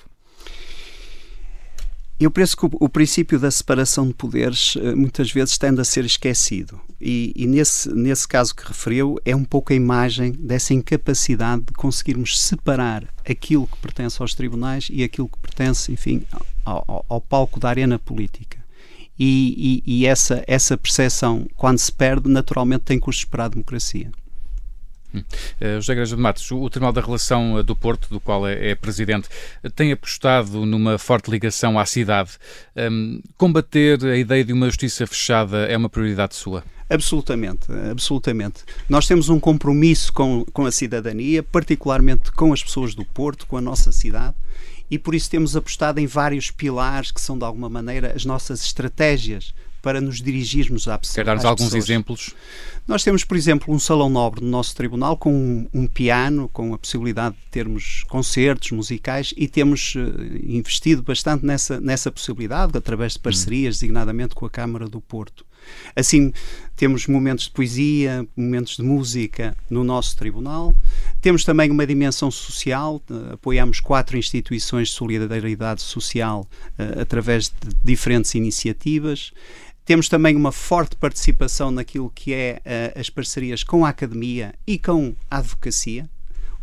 [2.21, 6.05] Eu penso que o, princípio da separação de poderes eh, muitas vezes tende a ser
[6.05, 6.79] esquecido.
[6.99, 11.73] E, e, nesse, nesse caso que referiu, é um pouco a imagem dessa incapacidade de
[11.73, 16.23] conseguirmos separar aquilo que pertence aos tribunais e aquilo que pertence, enfim,
[16.63, 18.59] ao, ao palco da arena política.
[19.17, 24.11] E, e, e essa, essa percepção, quando se perde, naturalmente tem custos para a democracia.
[25.13, 28.69] Uh, José Igreja de Matos, o Tribunal da Relação eh, do Porto, do qual é,
[28.69, 29.27] é presidente,
[29.75, 32.31] tem apostado numa forte ligação à cidade.
[32.75, 36.63] Um, combater a ideia de uma justiça fechada é uma prioridade sua?
[36.89, 38.63] Absolutamente, absolutamente.
[38.89, 43.55] Nós temos um compromisso com, com a cidadania, particularmente com as pessoas do Porto, com
[43.55, 44.35] a nossa cidade,
[44.89, 48.61] e por isso temos apostado em vários pilares que são, de alguma maneira, as nossas
[48.65, 51.15] estratégias para nos dirigirmos à pessoa.
[51.15, 51.83] Quer dar-nos alguns pessoas.
[51.83, 52.35] exemplos?
[52.87, 56.73] Nós temos, por exemplo, um salão nobre no nosso tribunal com um, um, piano, com
[56.73, 59.99] a possibilidade de termos concertos musicais e temos uh,
[60.43, 63.21] investido bastante nessa, nessa possibilidade, através de hum.
[63.23, 63.79] parcerias, hum.
[63.79, 65.45] designadamente com a Câmara do Porto.
[65.95, 66.33] Assim,
[66.75, 70.73] temos momentos de poesia, momentos de música no nosso tribunal.
[71.21, 76.47] Temos também uma dimensão social, uh, apoiamos quatro instituições de solidariedade social
[76.79, 79.31] uh, através de diferentes iniciativas.
[79.91, 82.61] Temos também uma forte participação naquilo que é
[82.95, 86.09] uh, as parcerias com a academia e com a advocacia.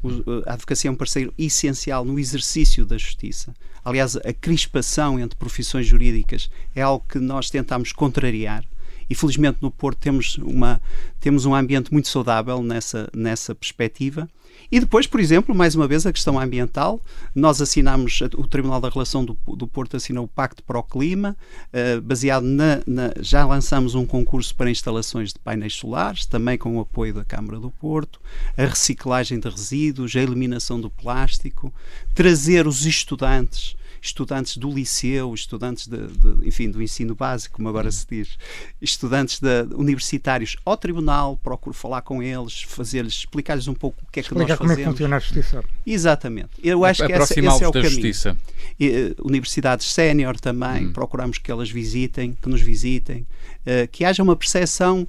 [0.03, 3.55] O, uh, a advocacia é um parceiro essencial no exercício da justiça.
[3.85, 8.65] Aliás, a crispação entre profissões jurídicas é algo que nós tentamos contrariar
[9.11, 10.81] e felizmente no Porto temos, uma,
[11.21, 14.27] temos um ambiente muito saudável nessa, nessa perspectiva.
[14.71, 17.01] E depois, por exemplo, mais uma vez, a questão ambiental.
[17.35, 21.37] Nós assinamos, o Tribunal da Relação do, do Porto assinou o Pacto para o Clima,
[21.73, 26.77] uh, baseado na, na, Já lançamos um concurso para instalações de painéis solares, também com
[26.77, 28.21] o apoio da Câmara do Porto,
[28.57, 31.73] a reciclagem de resíduos, a eliminação do plástico,
[32.15, 37.91] trazer os estudantes estudantes do liceu, estudantes de, de, enfim, do ensino básico, como agora
[37.91, 38.39] se diz,
[38.81, 44.21] estudantes de, universitários ao tribunal, procuro falar com eles, fazer-lhes, explicar-lhes um pouco o que
[44.21, 44.59] é que Explicar nós fazemos.
[44.59, 45.65] como é que funciona a justiça.
[45.87, 46.51] Exatamente.
[46.63, 47.91] Eu acho que essa, esse é o caminho.
[47.91, 48.37] Justiça.
[48.79, 50.93] E, uh, universidades sénior também, hum.
[50.93, 53.27] procuramos que elas visitem, que nos visitem,
[53.67, 55.07] uh, que haja uma percepção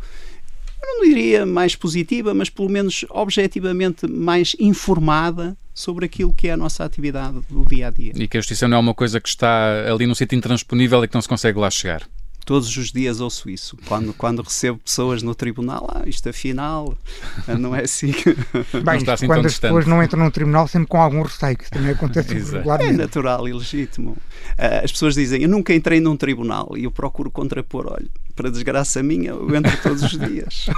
[0.81, 6.51] eu não diria mais positiva, mas pelo menos objetivamente mais informada sobre aquilo que é
[6.51, 8.13] a nossa atividade do dia a dia.
[8.15, 11.07] E que a justiça não é uma coisa que está ali num sítio intransponível e
[11.07, 12.07] que não se consegue lá chegar
[12.49, 13.77] todos os dias ouço isso.
[13.85, 16.97] Quando, quando recebo pessoas no tribunal, ah, isto afinal
[17.59, 18.11] não é assim.
[18.83, 19.69] Bem, isto, assim quando as distante.
[19.69, 22.95] pessoas não entram no tribunal, sempre com algum receio, que isso também acontece regularmente.
[22.95, 24.13] É natural e legítimo.
[24.13, 28.49] Uh, as pessoas dizem, eu nunca entrei num tribunal e eu procuro contrapor, olha, para
[28.49, 30.71] desgraça minha, eu entro todos os dias.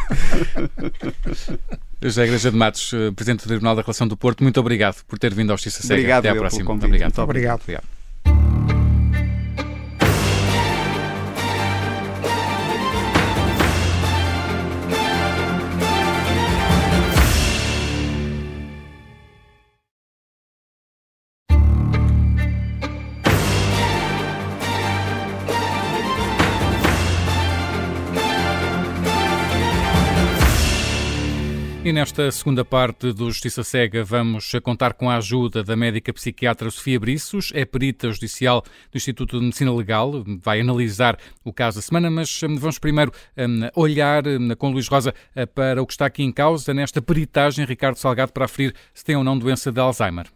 [2.04, 5.18] José Igreja de Matos, eh, Presidente do Tribunal da Relação do Porto, muito obrigado por
[5.18, 5.94] ter vindo ao Justiça Cega.
[5.94, 6.66] Obrigado Até à próxima.
[6.66, 7.10] Muito obrigado.
[7.12, 7.62] Muito obrigado.
[7.62, 8.01] obrigado.
[31.92, 36.72] E nesta segunda parte do Justiça Cega vamos contar com a ajuda da médica psiquiatra
[36.72, 41.82] Sofia Briços, é perita judicial do Instituto de Medicina Legal, vai analisar o caso da
[41.82, 45.92] semana, mas hum, vamos primeiro um, olhar um, com Luís Rosa uh, para o que
[45.92, 49.70] está aqui em causa nesta peritagem, Ricardo Salgado, para aferir se tem ou não doença
[49.70, 50.28] de Alzheimer.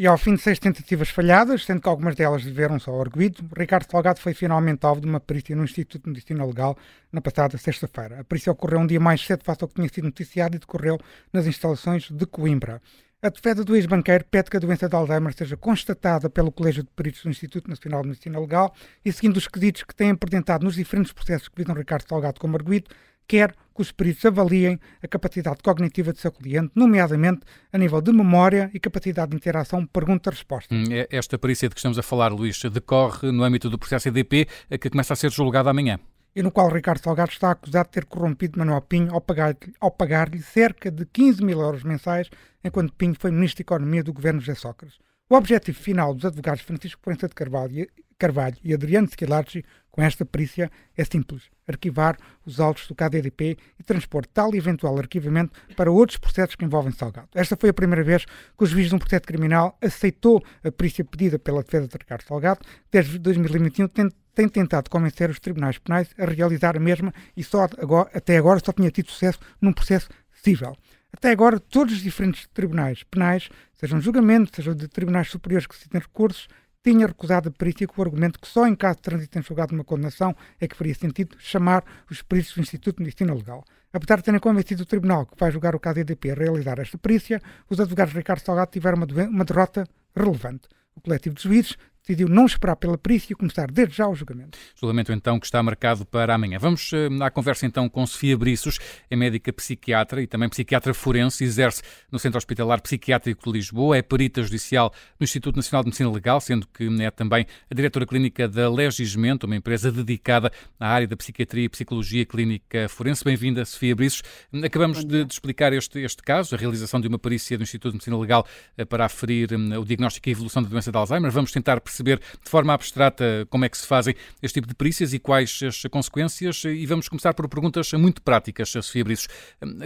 [0.00, 3.90] E ao fim de seis tentativas falhadas, sendo que algumas delas deveram-se ao arguído, Ricardo
[3.90, 6.78] Salgado foi finalmente alvo de uma perícia no Instituto de Medicina Legal
[7.10, 8.20] na passada sexta-feira.
[8.20, 11.00] A perícia ocorreu um dia mais cedo face ao que tinha sido noticiado e decorreu
[11.32, 12.80] nas instalações de Coimbra.
[13.20, 16.90] A defesa do ex-banqueiro pede que a doença de Alzheimer seja constatada pelo Colégio de
[16.90, 18.72] Peritos do Instituto Nacional de Medicina Legal
[19.04, 22.54] e, seguindo os quesitos que têm apresentado nos diferentes processos que visam Ricardo Salgado como
[22.54, 22.88] arguido,
[23.26, 28.12] quer que os peritos avaliem a capacidade cognitiva de seu cliente, nomeadamente a nível de
[28.12, 30.74] memória e capacidade de interação pergunta-resposta.
[30.74, 34.08] Hum, é esta perícia de que estamos a falar, Luís, decorre no âmbito do processo
[34.08, 34.48] EDP,
[34.80, 36.00] que começa a ser julgado amanhã
[36.36, 39.56] e no qual Ricardo Salgado está acusado de ter corrompido Manuel Pinho ao pagar-lhe
[39.96, 42.30] pagar cerca de 15 mil euros mensais,
[42.62, 44.98] enquanto Pinho foi Ministro da Economia do governo José Sócrates.
[45.28, 47.88] O objetivo final dos advogados Francisco Prensa de Carvalho,
[48.18, 49.64] Carvalho e Adriano Schilarci
[49.98, 55.60] com esta perícia é simples: arquivar os autos do KDDP e transpor tal eventual arquivamento
[55.74, 57.28] para outros processos que envolvem Salgado.
[57.34, 61.04] Esta foi a primeira vez que o juiz de um processo criminal aceitou a perícia
[61.04, 62.60] pedida pela defesa de Ricardo Salgado,
[62.92, 67.64] desde 2021 tem tem tentado convencer os tribunais penais a realizar a mesma e só
[67.76, 70.76] agora, até agora só tinha tido sucesso num processo civil.
[71.12, 76.00] Até agora, todos os diferentes tribunais penais, sejam julgamentos, sejam de tribunais superiores que citem
[76.00, 76.46] recursos,
[76.82, 79.70] tinha recusado a perícia com o argumento que só em caso de trânsito em julgado
[79.70, 83.64] de uma condenação é que faria sentido chamar os peritos do Instituto de Medicina Legal.
[83.92, 86.98] Apesar de terem convencido o tribunal que vai julgar o caso EDP a realizar esta
[86.98, 90.68] perícia, os advogados de Ricardo Salgado tiveram uma, uma derrota relevante.
[90.94, 91.76] O coletivo de juízes
[92.08, 94.58] decidiu não esperar pela perícia e começar desde já o julgamento.
[94.74, 96.58] Julgamento então que está marcado para amanhã.
[96.58, 98.78] Vamos uh, à conversa então com Sofia Briços,
[99.10, 104.02] é médica psiquiatra e também psiquiatra forense, exerce no Centro Hospitalar Psiquiátrico de Lisboa, é
[104.02, 108.48] perita judicial no Instituto Nacional de Medicina Legal, sendo que é também a diretora clínica
[108.48, 113.22] da Legismento, uma empresa dedicada à área da psiquiatria e psicologia clínica forense.
[113.22, 114.22] Bem-vinda, Sofia Briços.
[114.64, 117.96] Acabamos de, de, explicar este, este caso, a realização de uma perícia do Instituto de
[117.96, 118.46] Medicina Legal
[118.78, 121.30] uh, para aferir um, o diagnóstico e a evolução da doença de Alzheimer.
[121.30, 124.74] Vamos tentar perceber perceber de forma abstrata como é que se fazem este tipo de
[124.74, 126.64] perícias e quais as consequências.
[126.64, 129.28] E vamos começar por perguntas muito práticas, Sofia Briços.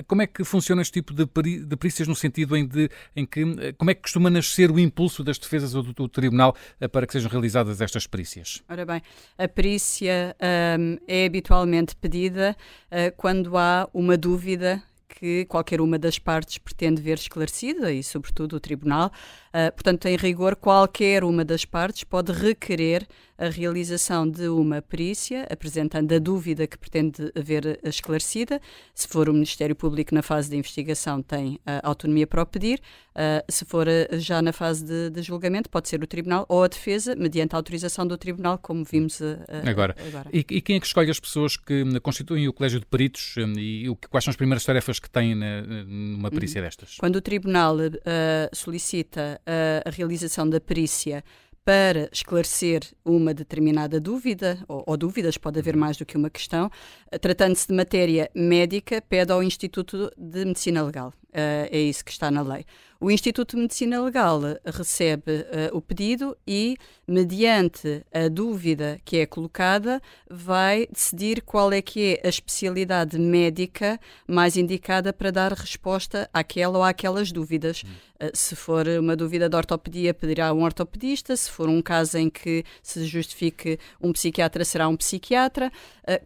[0.07, 1.27] Como é que funciona este tipo de,
[1.77, 5.39] perícias no sentido em, de, em que, como é que costuma nascer o impulso das
[5.39, 8.63] defesas ou do, do Tribunal eh, para que sejam realizadas estas perícias?
[8.69, 9.03] Ora bem,
[9.39, 10.37] a perícia
[10.79, 12.57] um, é habitualmente pedida
[12.91, 18.57] uh, quando há uma dúvida que qualquer uma das partes pretende ver esclarecida e, sobretudo,
[18.57, 19.11] o Tribunal.
[19.49, 23.07] Uh, portanto, em rigor, qualquer uma das partes pode requerer
[23.43, 28.61] a realização de uma perícia, apresentando a dúvida que pretende ver esclarecida.
[28.95, 32.81] Se for o Ministério Público na fase de investigação, tem a autonomia para o pedir.
[33.11, 36.63] Uh, se for uh, já na fase de, de, julgamento, pode ser o Tribunal ou
[36.63, 39.37] a defesa, mediante a autorização do Tribunal, como vimos uh,
[39.69, 39.97] agora.
[40.07, 40.31] agora.
[40.33, 43.59] E, e, quem é que escolhe as pessoas que constituem o Colégio de Peritos um,
[43.59, 46.67] e o, quais são as primeiras tarefas que têm na, numa perícia uhum.
[46.67, 46.97] destas?
[46.97, 47.77] Quando o Tribunal
[48.53, 49.41] solicita
[49.85, 51.25] a realização da perícia
[51.65, 56.71] para esclarecer uma determinada dúvida, ou, ou, dúvidas, pode haver mais do que uma questão,
[57.21, 61.13] tratando-se de matéria médica, pede ao Instituto de Medicina Legal.
[61.33, 62.67] Uh, é isso que está na lei.
[63.01, 66.77] O Instituto de Medicina Legal recebe uh, o pedido e,
[67.09, 73.99] mediante a dúvida que é colocada, vai decidir qual é que é a especialidade médica
[74.25, 77.83] mais indicada para dar resposta àquela ou àquelas dúvidas.
[77.83, 81.35] Uh, se for uma dúvida de ortopedia, pedirá um ortopedista.
[81.35, 85.73] Se for um caso em que se justifique um psiquiatra, será um psiquiatra.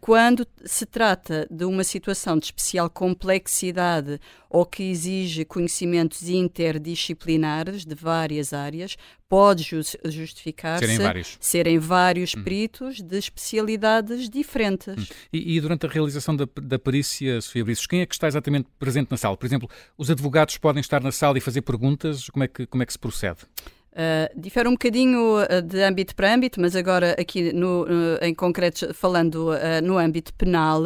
[0.01, 7.95] quando se trata de uma situação de especial complexidade ou que exige conhecimentos interdisciplinares de
[7.95, 8.97] várias áreas,
[9.29, 9.65] pode
[10.05, 12.43] justificar-se serem vários, serem vários hum.
[12.45, 15.11] peritos de especialidades diferentes.
[15.11, 15.15] Hum.
[15.33, 18.69] E, e, durante a realização da, da perícia, Sofia Brices, quem é que está exatamente
[18.79, 19.37] presente na sala?
[19.37, 22.29] Por exemplo, os advogados podem estar na sala e fazer perguntas?
[22.29, 23.41] Como é que, como é que se procede?
[23.97, 28.35] Uh, difere um bocadinho uh, de âmbito para âmbito, mas agora aqui no, uh, em
[28.35, 30.83] concreto falando no âmbito penal,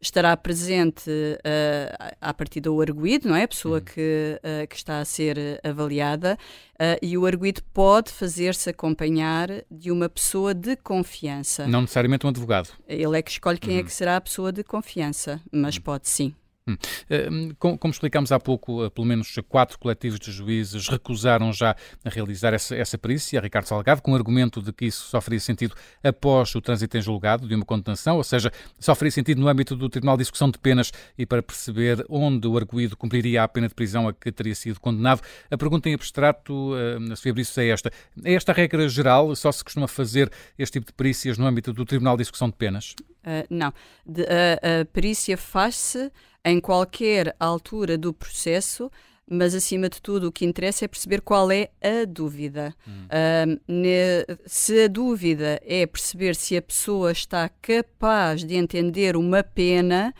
[0.00, 3.44] estará presente uh, a partir do arguído, não é?
[3.44, 3.84] A pessoa uhum.
[3.84, 6.38] que, uh, que está a ser avaliada,
[6.74, 11.66] uh, e o arguído pode fazer-se acompanhar de uma pessoa de confiança.
[11.66, 12.70] Não necessariamente um advogado.
[12.88, 13.80] Ele é que escolhe quem uhum.
[13.80, 15.82] é que será a pessoa de confiança, mas uhum.
[15.82, 16.34] pode sim.
[16.68, 16.76] Hum.
[17.08, 22.52] Eh, como, explicámos há pouco, eh, pelo menos quatro coletivos de juízes recusaram já realizar
[22.52, 26.52] essa, essa perícia, Ricardo Salgado, com o argumento de que isso só faria sentido após
[26.56, 28.50] o trânsito em julgado de uma condenação, ou seja,
[28.80, 32.48] só faria sentido no âmbito do Tribunal de Execução de Penas e para perceber onde
[32.48, 35.20] o arguído cumpriria a pena de prisão a que teria sido condenado.
[35.48, 36.72] A pergunta em abstrato,
[37.12, 37.92] a Sofia Briços, é esta.
[38.24, 39.34] É esta a regra geral?
[39.36, 42.56] Só se costuma fazer este tipo de perícias no âmbito do Tribunal de Execução de
[42.56, 42.94] Penas?
[43.26, 43.72] Uh, não.
[44.06, 46.12] De, uh, a perícia faz-se
[46.44, 48.88] em qualquer altura do processo,
[49.28, 52.72] mas acima de tudo o que interessa é perceber qual é a dúvida.
[52.86, 53.06] Hum.
[53.06, 59.42] Uh, ne, se a dúvida é perceber se a pessoa está capaz de entender uma
[59.42, 60.14] pena,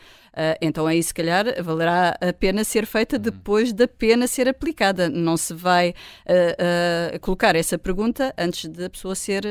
[0.61, 3.21] então aí, se calhar, valerá a pena ser feita uhum.
[3.21, 5.09] depois da pena ser aplicada.
[5.09, 9.43] Não se vai uh, uh, colocar essa pergunta antes da pessoa ser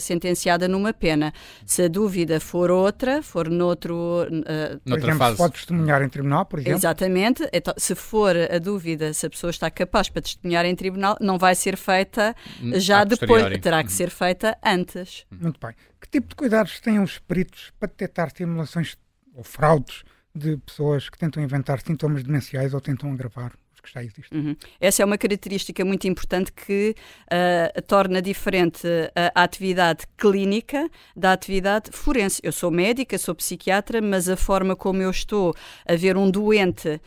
[0.00, 1.32] sentenciada numa pena.
[1.66, 3.94] Se a dúvida for outra, for noutro.
[3.94, 5.36] Uh, por exemplo, fase.
[5.36, 6.78] pode testemunhar em tribunal, por exemplo.
[6.78, 7.48] Exatamente.
[7.52, 11.38] Então, se for a dúvida se a pessoa está capaz para testemunhar em tribunal, não
[11.38, 12.34] vai ser feita
[12.74, 13.44] já depois.
[13.60, 13.96] Terá que uhum.
[13.96, 15.24] ser feita antes.
[15.30, 15.74] Muito bem.
[16.00, 18.96] Que tipo de cuidados têm os peritos para detectar simulações
[19.34, 20.04] ou fraudes
[20.34, 24.34] de pessoas que tentam inventar sintomas demenciais ou tentam agravar que já existe.
[24.34, 24.56] Uhum.
[24.80, 26.94] Essa é uma característica muito importante que
[27.26, 28.88] uh, torna diferente
[29.34, 32.40] a atividade clínica da atividade forense.
[32.42, 35.54] Eu sou médica, sou psiquiatra, mas a forma como eu estou
[35.86, 37.00] a ver um doente uh,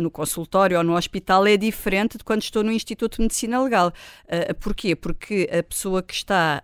[0.00, 3.92] no consultório ou no hospital é diferente de quando estou no Instituto de Medicina Legal.
[4.24, 4.96] Uh, porquê?
[4.96, 6.62] Porque a pessoa que está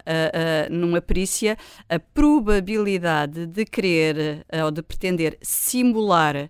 [0.70, 1.56] numa perícia,
[1.88, 6.48] a probabilidade de querer ou de pretender simular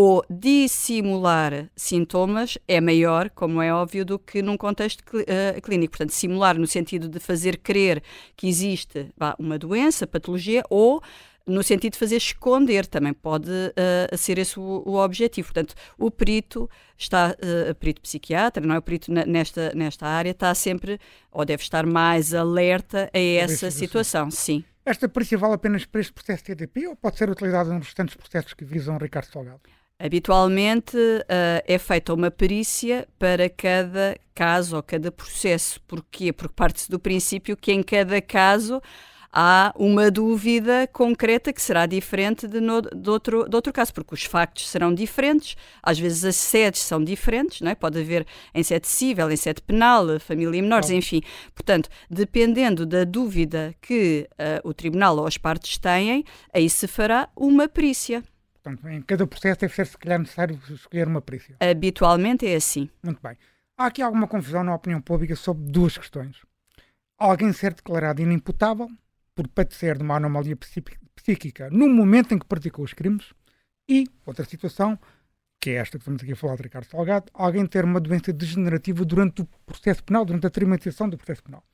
[0.00, 5.90] ou dissimular sintomas é maior, como é óbvio, do que num contexto uh, clínico.
[5.90, 8.00] Portanto, simular no sentido de fazer crer
[8.36, 11.02] que existe bah, uma doença, patologia, ou
[11.44, 15.48] no sentido de fazer esconder, também pode uh, ser esse o, o, objetivo.
[15.48, 20.54] Portanto, o perito está, uh, perito psiquiatra, não é o perito nesta, nesta área, está
[20.54, 21.00] sempre,
[21.32, 24.62] ou deve estar mais alerta a essa situação, sim.
[24.86, 28.14] Esta perícia vale apenas para este processo de TDP ou pode ser utilizada nos restantes
[28.14, 29.77] processos que visam Ricardo Salgado?
[30.00, 35.80] Habitualmente uh, é feita uma perícia para cada caso ou cada processo.
[35.88, 36.32] Porquê?
[36.32, 38.80] Porque parte-se do princípio que em cada caso
[39.32, 44.14] há uma dúvida concreta que será diferente de, no, de, outro, de outro caso, porque
[44.14, 47.74] os factos serão diferentes, às vezes as sedes são diferentes, não é?
[47.74, 48.24] pode haver
[48.54, 51.22] em sede civil, em sede penal, família e menores, enfim.
[51.52, 56.24] Portanto, dependendo da dúvida que uh, o tribunal ou as partes têm,
[56.54, 58.22] aí se fará uma perícia.
[58.62, 61.56] Portanto, em cada processo deve ser, se calhar, necessário escolher uma perícia.
[61.60, 62.90] Habitualmente é assim.
[63.02, 63.36] Muito bem.
[63.76, 66.36] Há aqui alguma confusão na opinião pública sobre duas questões.
[67.16, 68.88] Alguém ser declarado inimputável
[69.34, 70.56] por padecer de uma anomalia
[71.14, 73.32] psíquica no momento em que praticou os crimes
[73.88, 74.98] e, outra situação,
[75.60, 78.32] que é esta que estamos aqui a falar de Ricardo Salgado, alguém ter uma doença
[78.32, 81.64] degenerativa durante o processo penal, durante a tramitação do processo penal.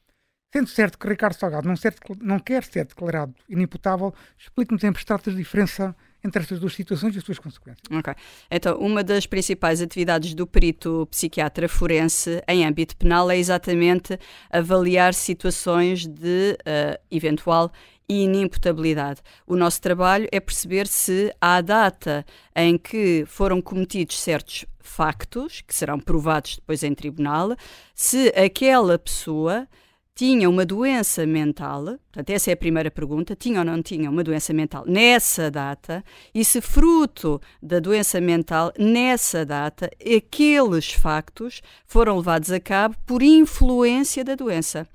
[0.53, 5.31] Sendo certo que Ricardo Salgado não, ser, não quer ser declarado inimputável, explique-nos em abstrato
[5.31, 7.85] a diferença entre estas duas situações e as suas consequências.
[7.93, 8.15] Ok.
[8.51, 14.19] Então, uma das principais atividades do perito psiquiatra forense em âmbito penal é exatamente
[14.51, 17.71] avaliar situações de uh, eventual
[18.09, 19.21] inimputabilidade.
[19.47, 25.75] O nosso trabalho é perceber se, à data em que foram cometidos certos factos, que
[25.75, 27.57] serão provados depois em tribunal,
[27.95, 29.67] se aquela pessoa
[30.15, 34.23] tinha uma doença mental, portanto, essa é a primeira pergunta: tinha ou não tinha uma
[34.23, 42.19] doença mental nessa data, e se fruto da doença mental nessa data, aqueles factos foram
[42.19, 44.87] levados a cabo por influência da doença.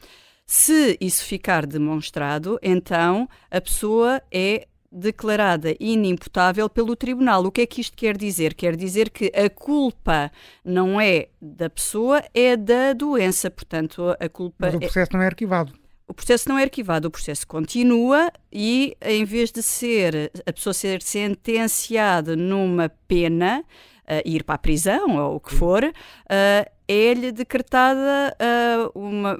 [0.46, 7.46] Se isso ficar demonstrado, então a pessoa é declarada inimputável pelo tribunal.
[7.46, 8.54] O que é que isto quer dizer?
[8.54, 10.32] Quer dizer que a culpa
[10.64, 13.52] não é da pessoa, é da doença.
[13.52, 14.68] Portanto, a culpa.
[14.68, 15.18] Mas o é processo é...
[15.18, 15.74] não é arquivado.
[16.08, 20.74] O processo não é arquivado, o processo continua e, em vez de ser a pessoa
[20.74, 23.64] ser sentenciada numa pena,
[24.10, 29.38] uh, ir para a prisão ou o que for, uh, é-lhe decretada uh, uma.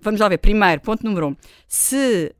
[0.00, 0.38] Vamos lá ver.
[0.38, 1.36] Primeiro, ponto número um.
[1.66, 2.32] Se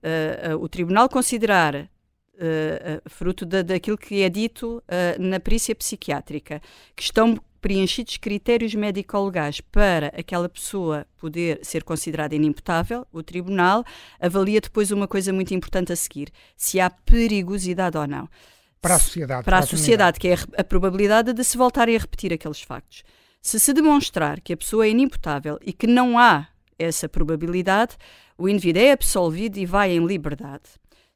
[0.60, 1.90] o tribunal considerar
[2.34, 6.60] uh, fruto da, daquilo que é dito uh, na perícia psiquiátrica,
[6.94, 13.82] que estão preenchidos critérios médico-legais para aquela pessoa poder ser considerada inimputável, o tribunal
[14.20, 18.28] avalia depois uma coisa muito importante a seguir: se há perigosidade ou não.
[18.82, 19.44] Para a sociedade.
[19.44, 23.02] Para, para a, sociedade, que é a probabilidade de se voltarem a repetir aqueles factos.
[23.40, 27.96] Se se demonstrar que a pessoa é inimputável e que não há essa probabilidade,
[28.36, 30.64] o indivíduo é absolvido e vai em liberdade.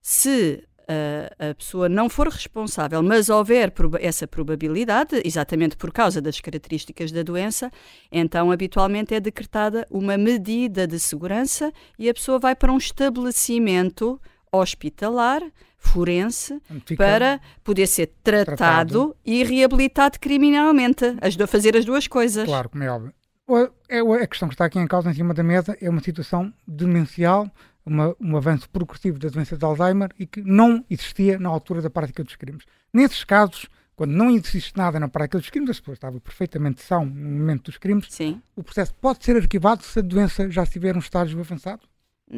[0.00, 6.40] Se a, a pessoa não for responsável, mas houver essa probabilidade, exatamente por causa das
[6.40, 7.70] características da doença,
[8.10, 14.20] então habitualmente é decretada uma medida de segurança e a pessoa vai para um estabelecimento
[14.50, 15.42] hospitalar,
[15.76, 16.60] forense,
[16.96, 21.04] para poder ser tratado, tratado, e reabilitado criminalmente.
[21.20, 22.46] Ajudou a fazer as duas coisas.
[22.46, 23.12] Claro, como é óbvio.
[23.88, 26.52] É, a questão que está aqui em causa, em cima da mesa, é uma situação
[26.66, 27.50] demencial
[27.88, 31.90] uma, um avanço progressivo da doença de Alzheimer e que não existia na altura da
[31.90, 32.64] prática dos crimes.
[32.92, 33.66] Nesses casos,
[33.96, 37.64] quando não existe nada na prática dos crimes, as pessoas estavam perfeitamente são no momento
[37.64, 38.40] dos crimes, Sim.
[38.54, 41.82] o processo pode ser arquivado se a doença já estiver num estágio avançado?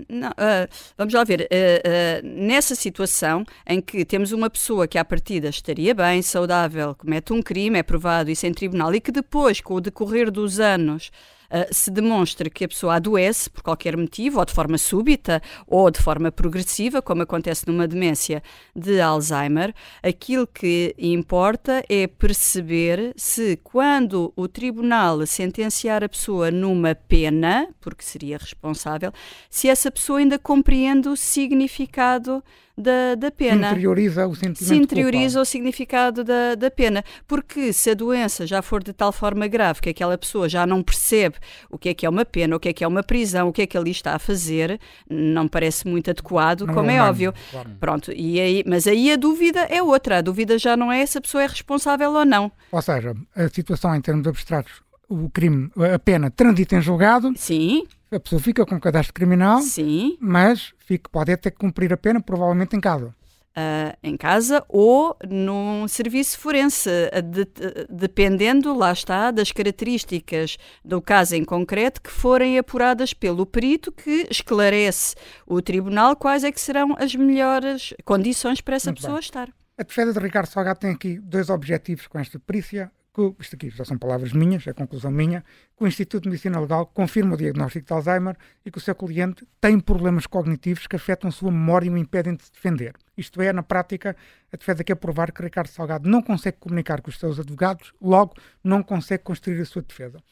[0.09, 1.43] Não, uh, vamos lá ver.
[1.43, 6.95] Uh, uh, nessa situação em que temos uma pessoa que à partida estaria bem, saudável,
[6.95, 10.61] comete um crime, é provado isso em tribunal e que depois, com o decorrer dos
[10.61, 11.11] anos,
[11.51, 15.91] uh, se demonstra que a pessoa adoece por qualquer motivo, ou de forma súbita, ou
[15.91, 18.43] de forma progressiva, como acontece numa demência
[18.75, 26.95] de Alzheimer, aquilo que importa é perceber se, quando o tribunal sentenciar a pessoa numa
[26.95, 29.13] pena, porque seria responsável,
[29.49, 32.43] se essa pessoa ainda compreende o significado
[32.81, 33.69] da, da pena.
[33.69, 35.43] Se interioriza o sentimento Se interioriza culpável.
[35.43, 37.05] o significado da, da pena.
[37.27, 40.83] Porque se a doença já for de tal forma grave que aquela pessoa já não
[40.83, 41.37] percebe
[41.69, 43.53] o que é que é uma pena, o que é que é uma prisão, o
[43.53, 44.79] que é que ali está a fazer,
[45.09, 47.33] não parece muito adequado, Não como é é, óbvio.
[47.51, 47.71] claro.
[47.79, 50.19] Pronto, e aí, mas aí a dúvida é outra.
[50.19, 52.51] A dúvida já não é se a pessoa é responsável ou não.
[52.73, 54.73] Ou seja, a situação em termos abstratos,
[55.11, 60.17] o crime, a pena transita em julgado, Sim, a pessoa fica com cadastro criminal, sim.
[60.21, 63.15] mas fica, pode que cumprir a pena, provavelmente em casa.
[63.57, 70.57] ah, em casa ou num serviço forense, ah, de- de- dependendo, lá está, das características
[70.85, 76.53] do caso em concreto que forem apuradas pelo perito que esclarece o tribunal quais é
[76.53, 79.21] que serão as melhores condições para essa Muito pessoa bem.
[79.25, 79.49] estar.
[79.77, 82.91] A defesa de Ricardo Salgado tem aqui dois objetivos com esta perícia.
[83.13, 85.45] Que, isto aqui já são palavras minhas, é conclusão minha,
[85.77, 88.95] que o Instituto de Medicina Legal confirma o diagnóstico de Alzheimer e que o seu
[88.95, 92.95] cliente tem problemas cognitivos que afetam sua memória e o impedem de se defender.
[93.17, 94.17] Isto é, na prática,
[94.53, 98.35] a defesa quer provar que Ricardo Salgado não consegue comunicar com os seus advogados, logo
[98.63, 100.23] não consegue construir a sua defesa.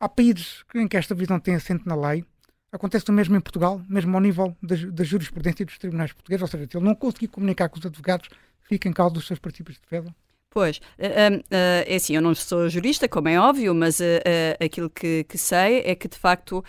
[0.00, 2.24] Há países em que esta visão tem assento na lei.
[2.72, 6.48] Acontece o mesmo em Portugal, mesmo ao nível da, da jurisprudência dos tribunais portugueses, ou
[6.48, 8.28] seja, se ele não conseguir comunicar com os advogados,
[8.64, 10.12] fica em causa dos seus princípios de defesa.
[10.54, 13.98] Pois, ah, ah, ah, é assim, eu não sou jurista, como é óbvio, mas
[14.64, 16.64] aquilo que, que sei é que, de facto,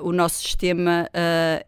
[0.00, 1.06] o nosso sistema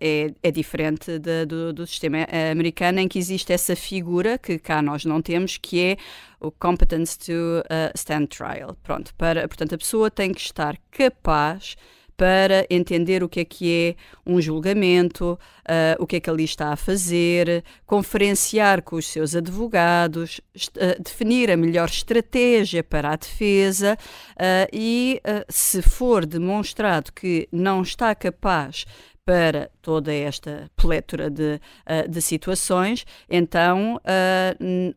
[0.00, 4.80] é, é diferente de- do, do sistema americano, em que existe essa figura que cá
[4.80, 5.96] nós não temos, que é
[6.40, 7.62] o competence to
[7.94, 8.74] stand trial.
[8.82, 11.76] Pronto, para, portanto, a pessoa tem que estar capaz
[12.18, 16.42] para entender o que é que é um julgamento, ah, o que é que ali
[16.42, 20.40] está a fazer, conferenciar com os seus advogados,
[20.80, 23.96] ah, definir a melhor estratégia para a defesa
[24.36, 28.84] ah, e, se for demonstrado que não está capaz
[29.24, 31.60] para toda esta plétora de,
[32.08, 34.00] de situações, então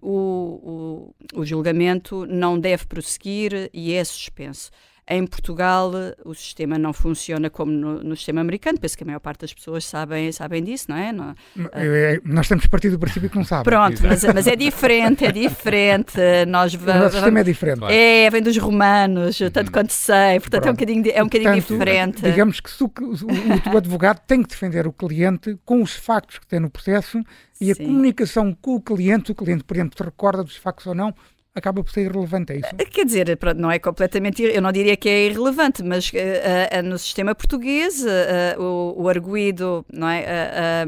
[0.01, 4.71] o, o, o julgamento não deve prosseguir e é suspenso.
[5.09, 5.91] Em Portugal,
[6.23, 8.79] o sistema não funciona como no, no sistema americano.
[8.79, 11.11] Penso que a maior parte das pessoas sabem, sabem disso, não é?
[11.11, 11.35] Não-
[11.73, 13.63] É, nós temos partido do princípio que não sabe.
[13.65, 16.13] Pronto, mas, mas é diferente, é diferente.
[16.47, 17.01] Nós O vamos.
[17.03, 17.83] nosso sistema é diferente.
[17.89, 20.77] É, vem dos romanos, tanto quanto sei, portanto é um Pronto.
[20.77, 22.21] bocadinho, di- é um bocadinho Portanto, diferente.
[22.21, 26.37] Digamos que se o, o- o advogado tem que defender o cliente com os factos
[26.39, 27.19] que tem no processo
[27.59, 27.85] e a Sim.
[27.85, 31.13] comunicação com o cliente, o cliente, por exemplo, se recorda dos factos ou não,
[31.53, 32.75] acaba por ser irrelevante, é isso?
[32.91, 36.97] Quer dizer, não é completamente, eu não diria que é irrelevante, mas eh, eh, no
[36.97, 40.85] sistema português eh, eh, o, o arguído não é,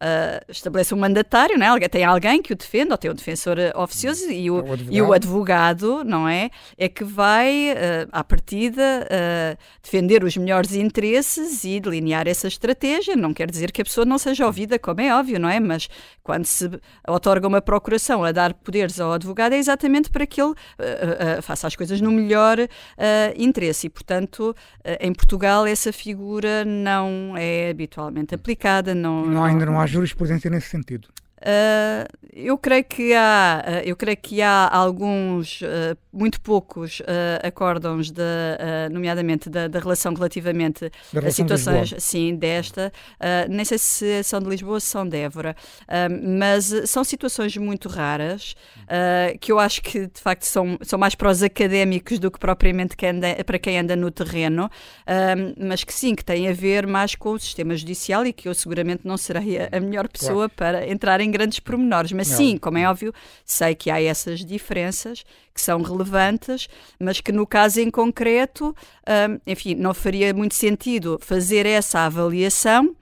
[0.00, 1.88] eh, estabelece um mandatário, não é?
[1.88, 4.72] Tem alguém que o defende, ou tem um defensor eh, oficioso e o, É o
[4.72, 4.92] advogado.
[4.96, 6.50] e o advogado, não é?
[6.78, 13.14] É que vai, eh, à partida, eh, defender os melhores interesses e delinear essa estratégia.
[13.16, 15.60] Não quer dizer que a pessoa não seja ouvida, como é óbvio, não é?
[15.60, 15.88] Mas
[16.22, 16.70] quando se
[17.06, 21.66] otorga uma procuração a dar poderes ao advogado, é exatamente para que ele eh, faça
[21.66, 22.56] as coisas no melhor
[23.36, 23.86] interesse.
[23.86, 24.54] E, portanto,
[25.00, 28.94] em Portugal, essa figura não é habitualmente aplicada.
[28.94, 31.08] Não, Não, ainda não há jurisprudência nesse sentido.
[31.40, 37.04] Uh, eu creio que há, uh, eu creio que há alguns, uh, muito poucos uh,
[37.46, 42.00] acórdãos, de, uh, nomeadamente da, da relação relativamente Da a relação de situações, Lisboa.
[42.00, 42.92] sim, desta.
[43.20, 46.86] Uh, nem sei se são de Lisboa ou se são de Évora, uh, mas uh,
[46.86, 48.54] são situações muito raras
[49.40, 52.96] que eu acho que de facto são, são mais para os académicos do que propriamente
[52.96, 54.68] quem anda- para quem anda no terreno,
[55.56, 58.54] mas que sim, que têm a ver mais com o sistema judicial e que eu
[58.54, 62.10] seguramente não serei a, a melhor pessoa para entrar em grandes pormenores.
[62.10, 62.36] Mas Não.
[62.36, 63.12] sim, como é óbvio,
[63.44, 65.99] sei que há essas diferenças que são relevantes,
[66.98, 68.74] mas que no caso em concreto,
[69.06, 72.94] hum, enfim, não faria muito sentido fazer essa avaliação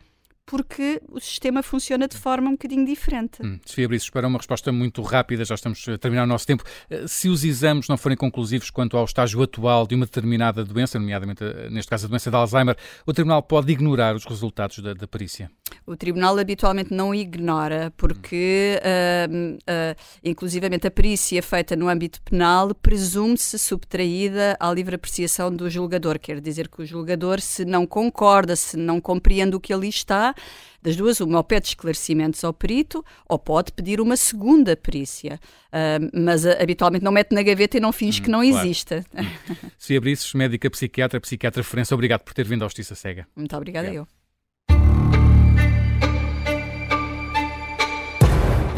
[0.48, 3.42] porque o sistema funciona de forma um bocadinho diferente.
[3.44, 6.64] Hum, Sofia Brice, espera uma resposta muito rápida, já estamos a terminar o nosso tempo.
[6.88, 10.98] Eh, Se os exames não forem conclusivos quanto ao estágio atual de uma determinada doença,
[10.98, 12.76] nomeadamente, eh, neste caso, a doença de Alzheimer,
[13.06, 15.50] o Tribunal pode ignorar os resultados da, da perícia?
[15.86, 22.74] O Tribunal habitualmente não ignora, porque, uh, uh, inclusivamente, a perícia feita no âmbito penal
[22.74, 26.18] presume-se subtraída à livre apreciação do julgador.
[26.18, 30.34] Quer dizer que o julgador, se não concorda, se não compreende o que ali está,
[30.80, 35.40] das duas, uma, ou pede esclarecimentos ao perito, ou pode pedir uma segunda perícia.
[35.68, 38.66] Uh, mas uh, habitualmente não mete na gaveta e não finge hum, que não claro.
[38.66, 39.04] exista.
[39.14, 39.56] Hum.
[39.78, 43.26] Se abrisses, médica, psiquiatra, psiquiatra referência, obrigado por ter vindo à Justiça Cega.
[43.34, 44.06] Muito obrigada eu.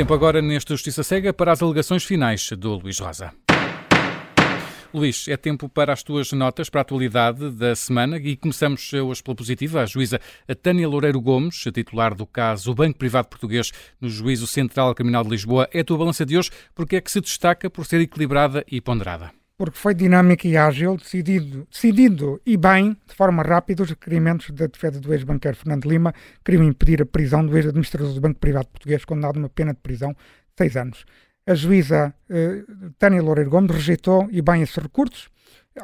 [0.00, 3.34] Tempo agora nesta Justiça Cega para as alegações finais do Luís Rosa.
[4.94, 9.22] Luís, é tempo para as tuas notas para a atualidade da semana e começamos hoje
[9.22, 9.82] pela positiva.
[9.82, 10.18] A juíza
[10.62, 15.68] Tânia Loureiro Gomes, titular do caso Banco Privado Português no Juízo Central Criminal de Lisboa,
[15.70, 18.80] é a tua balança de hoje porque é que se destaca por ser equilibrada e
[18.80, 19.30] ponderada
[19.60, 24.66] porque foi dinâmica e ágil, decidido, decidindo e bem, de forma rápida, os requerimentos da
[24.66, 29.04] defesa do ex-banqueiro Fernando Lima, queriam impedir a prisão do ex-administrador do Banco Privado Português,
[29.04, 30.16] condenado a uma pena de prisão de
[30.56, 31.04] seis anos.
[31.46, 32.64] A juíza eh,
[32.98, 35.28] Tânia Loureiro Gomes rejeitou e bem esses recursos,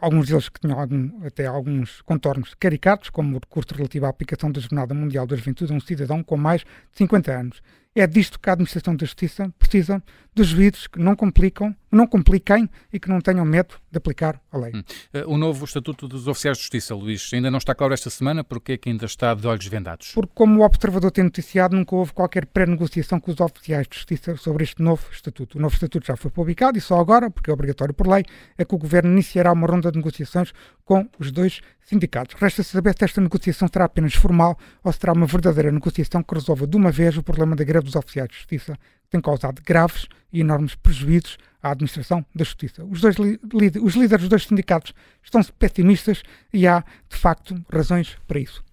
[0.01, 4.51] alguns deles que tinham algum, até alguns contornos caricatos, como o recurso relativo à aplicação
[4.51, 7.63] da Jornada Mundial da Juventude a um cidadão com mais de 50 anos.
[7.99, 10.03] É disto que a Administração da Justiça precisa
[10.35, 14.59] dos juízes que não complicam, não compliquem e que não tenham medo de aplicar a
[14.59, 14.73] lei.
[14.75, 14.83] Hum.
[15.15, 18.45] Eh, o novo Estatuto dos Oficiais de Justiça, Luís, ainda não está claro esta semana,
[18.45, 20.13] porque é que ainda está de olhos vendados?
[20.13, 24.37] Porque, como o Observador tem noticiado, nunca houve qualquer pré-negociação com os oficiais de justiça
[24.37, 25.57] sobre este novo Estatuto.
[25.57, 28.25] O novo Estatuto já foi publicado e só agora, porque é obrigatório por lei,
[28.59, 30.53] é que o Governo iniciará uma ronda de negociações
[30.85, 32.35] com os dois sindicatos.
[32.39, 36.67] Resta saber se esta negociação será apenas formal ou será uma verdadeira negociação que resolva
[36.67, 40.07] de uma vez o problema da greve dos oficiais de justiça, que tem causado graves
[40.33, 42.85] e enormes prejuízos à administração da justiça.
[42.85, 46.23] Os, dois os líderes dos dois sindicatos estão pessimistas
[46.53, 48.67] e há, de facto, razões para isso.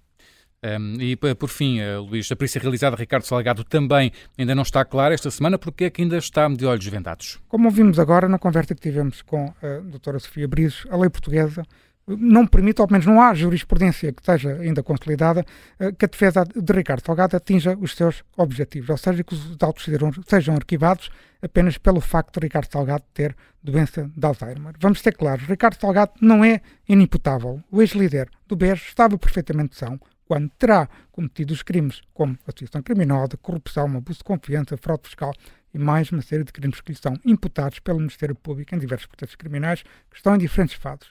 [0.66, 4.86] Um, e por fim, uh, Luís, a perícia realizada Ricardo Salgado também ainda não está
[4.86, 7.38] clara esta semana, porque é que ainda está de olhos vendados?
[7.50, 11.66] Como ouvimos agora na conversa que tivemos com a doutora Sofia Brizes, a lei portuguesa
[12.08, 15.46] não permite, ou pelo menos não há jurisprudência que esteja ainda consolidada,
[15.80, 19.58] eh, que a defesa de Ricardo Salgado atinja os seus objetivos, ou seja, que os
[19.62, 19.88] autos
[20.28, 21.10] sejam arquivados
[21.42, 24.74] apenas pelo facto de Ricardo Salgado ter doença de Alzheimer.
[24.80, 27.62] Vamos ser claros, Ricardo Salgado não é inimputável.
[27.72, 33.38] O ex-líder do BES estava perfeitamente são quando terá cometido os crimes como associação criminosa,
[33.38, 35.34] corrupção, abuso de confiança, fraude fiscal
[35.74, 39.08] e mais uma série de crimes que lhe são imputados pelo Ministério Público em diversos
[39.08, 41.08] processos criminais que estão em diferentes fases.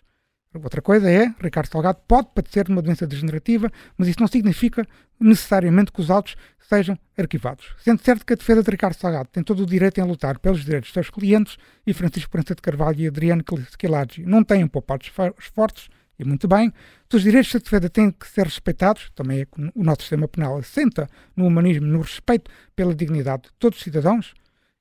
[0.55, 4.87] Outra coisa é, Ricardo Salgado pode padecer de uma doença degenerativa, mas isso não significa
[5.19, 6.37] necessariamente que os autos
[6.69, 7.75] sejam arquivados.
[7.79, 10.65] Sendo certo que a defesa de Ricardo Salgado tem todo o direito em lutar pelos
[10.65, 13.43] direitos dos seus clientes e Francisco Prensa de Carvalho e Adriano
[13.79, 15.05] Schilaggi não têm poupado
[15.39, 15.89] esforços,
[16.19, 16.73] e muito bem,
[17.13, 20.57] os direitos da defesa têm que ser respeitados, também é que o nosso sistema penal
[20.57, 24.35] assenta no humanismo, no respeito pela dignidade de todos os cidadãos,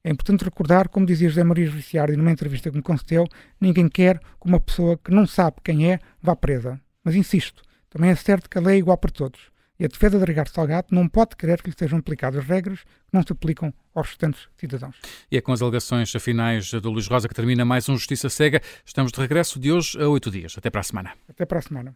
[0.04, 3.28] é importante recordar, como dizia José Maria Judiciário numa entrevista que me concedeu,
[3.60, 6.80] ninguém quer que uma pessoa que não sabe quem é vá presa.
[7.04, 9.52] Mas insisto, também é certo que a lei é igual para todos.
[9.80, 13.12] E a defesa de Ricardo Salgado não pode querer que lhe sejam aplicadas regras que
[13.12, 14.96] não se aplicam aos restantes cidadãos.
[15.32, 18.62] E é com as alegações finais do Luís Rosa que termina mais um Justiça Cega.
[18.86, 20.56] Estamos de regresso de hoje a oito dias.
[20.56, 21.14] Até para a semana.
[21.28, 21.96] Até para a semana.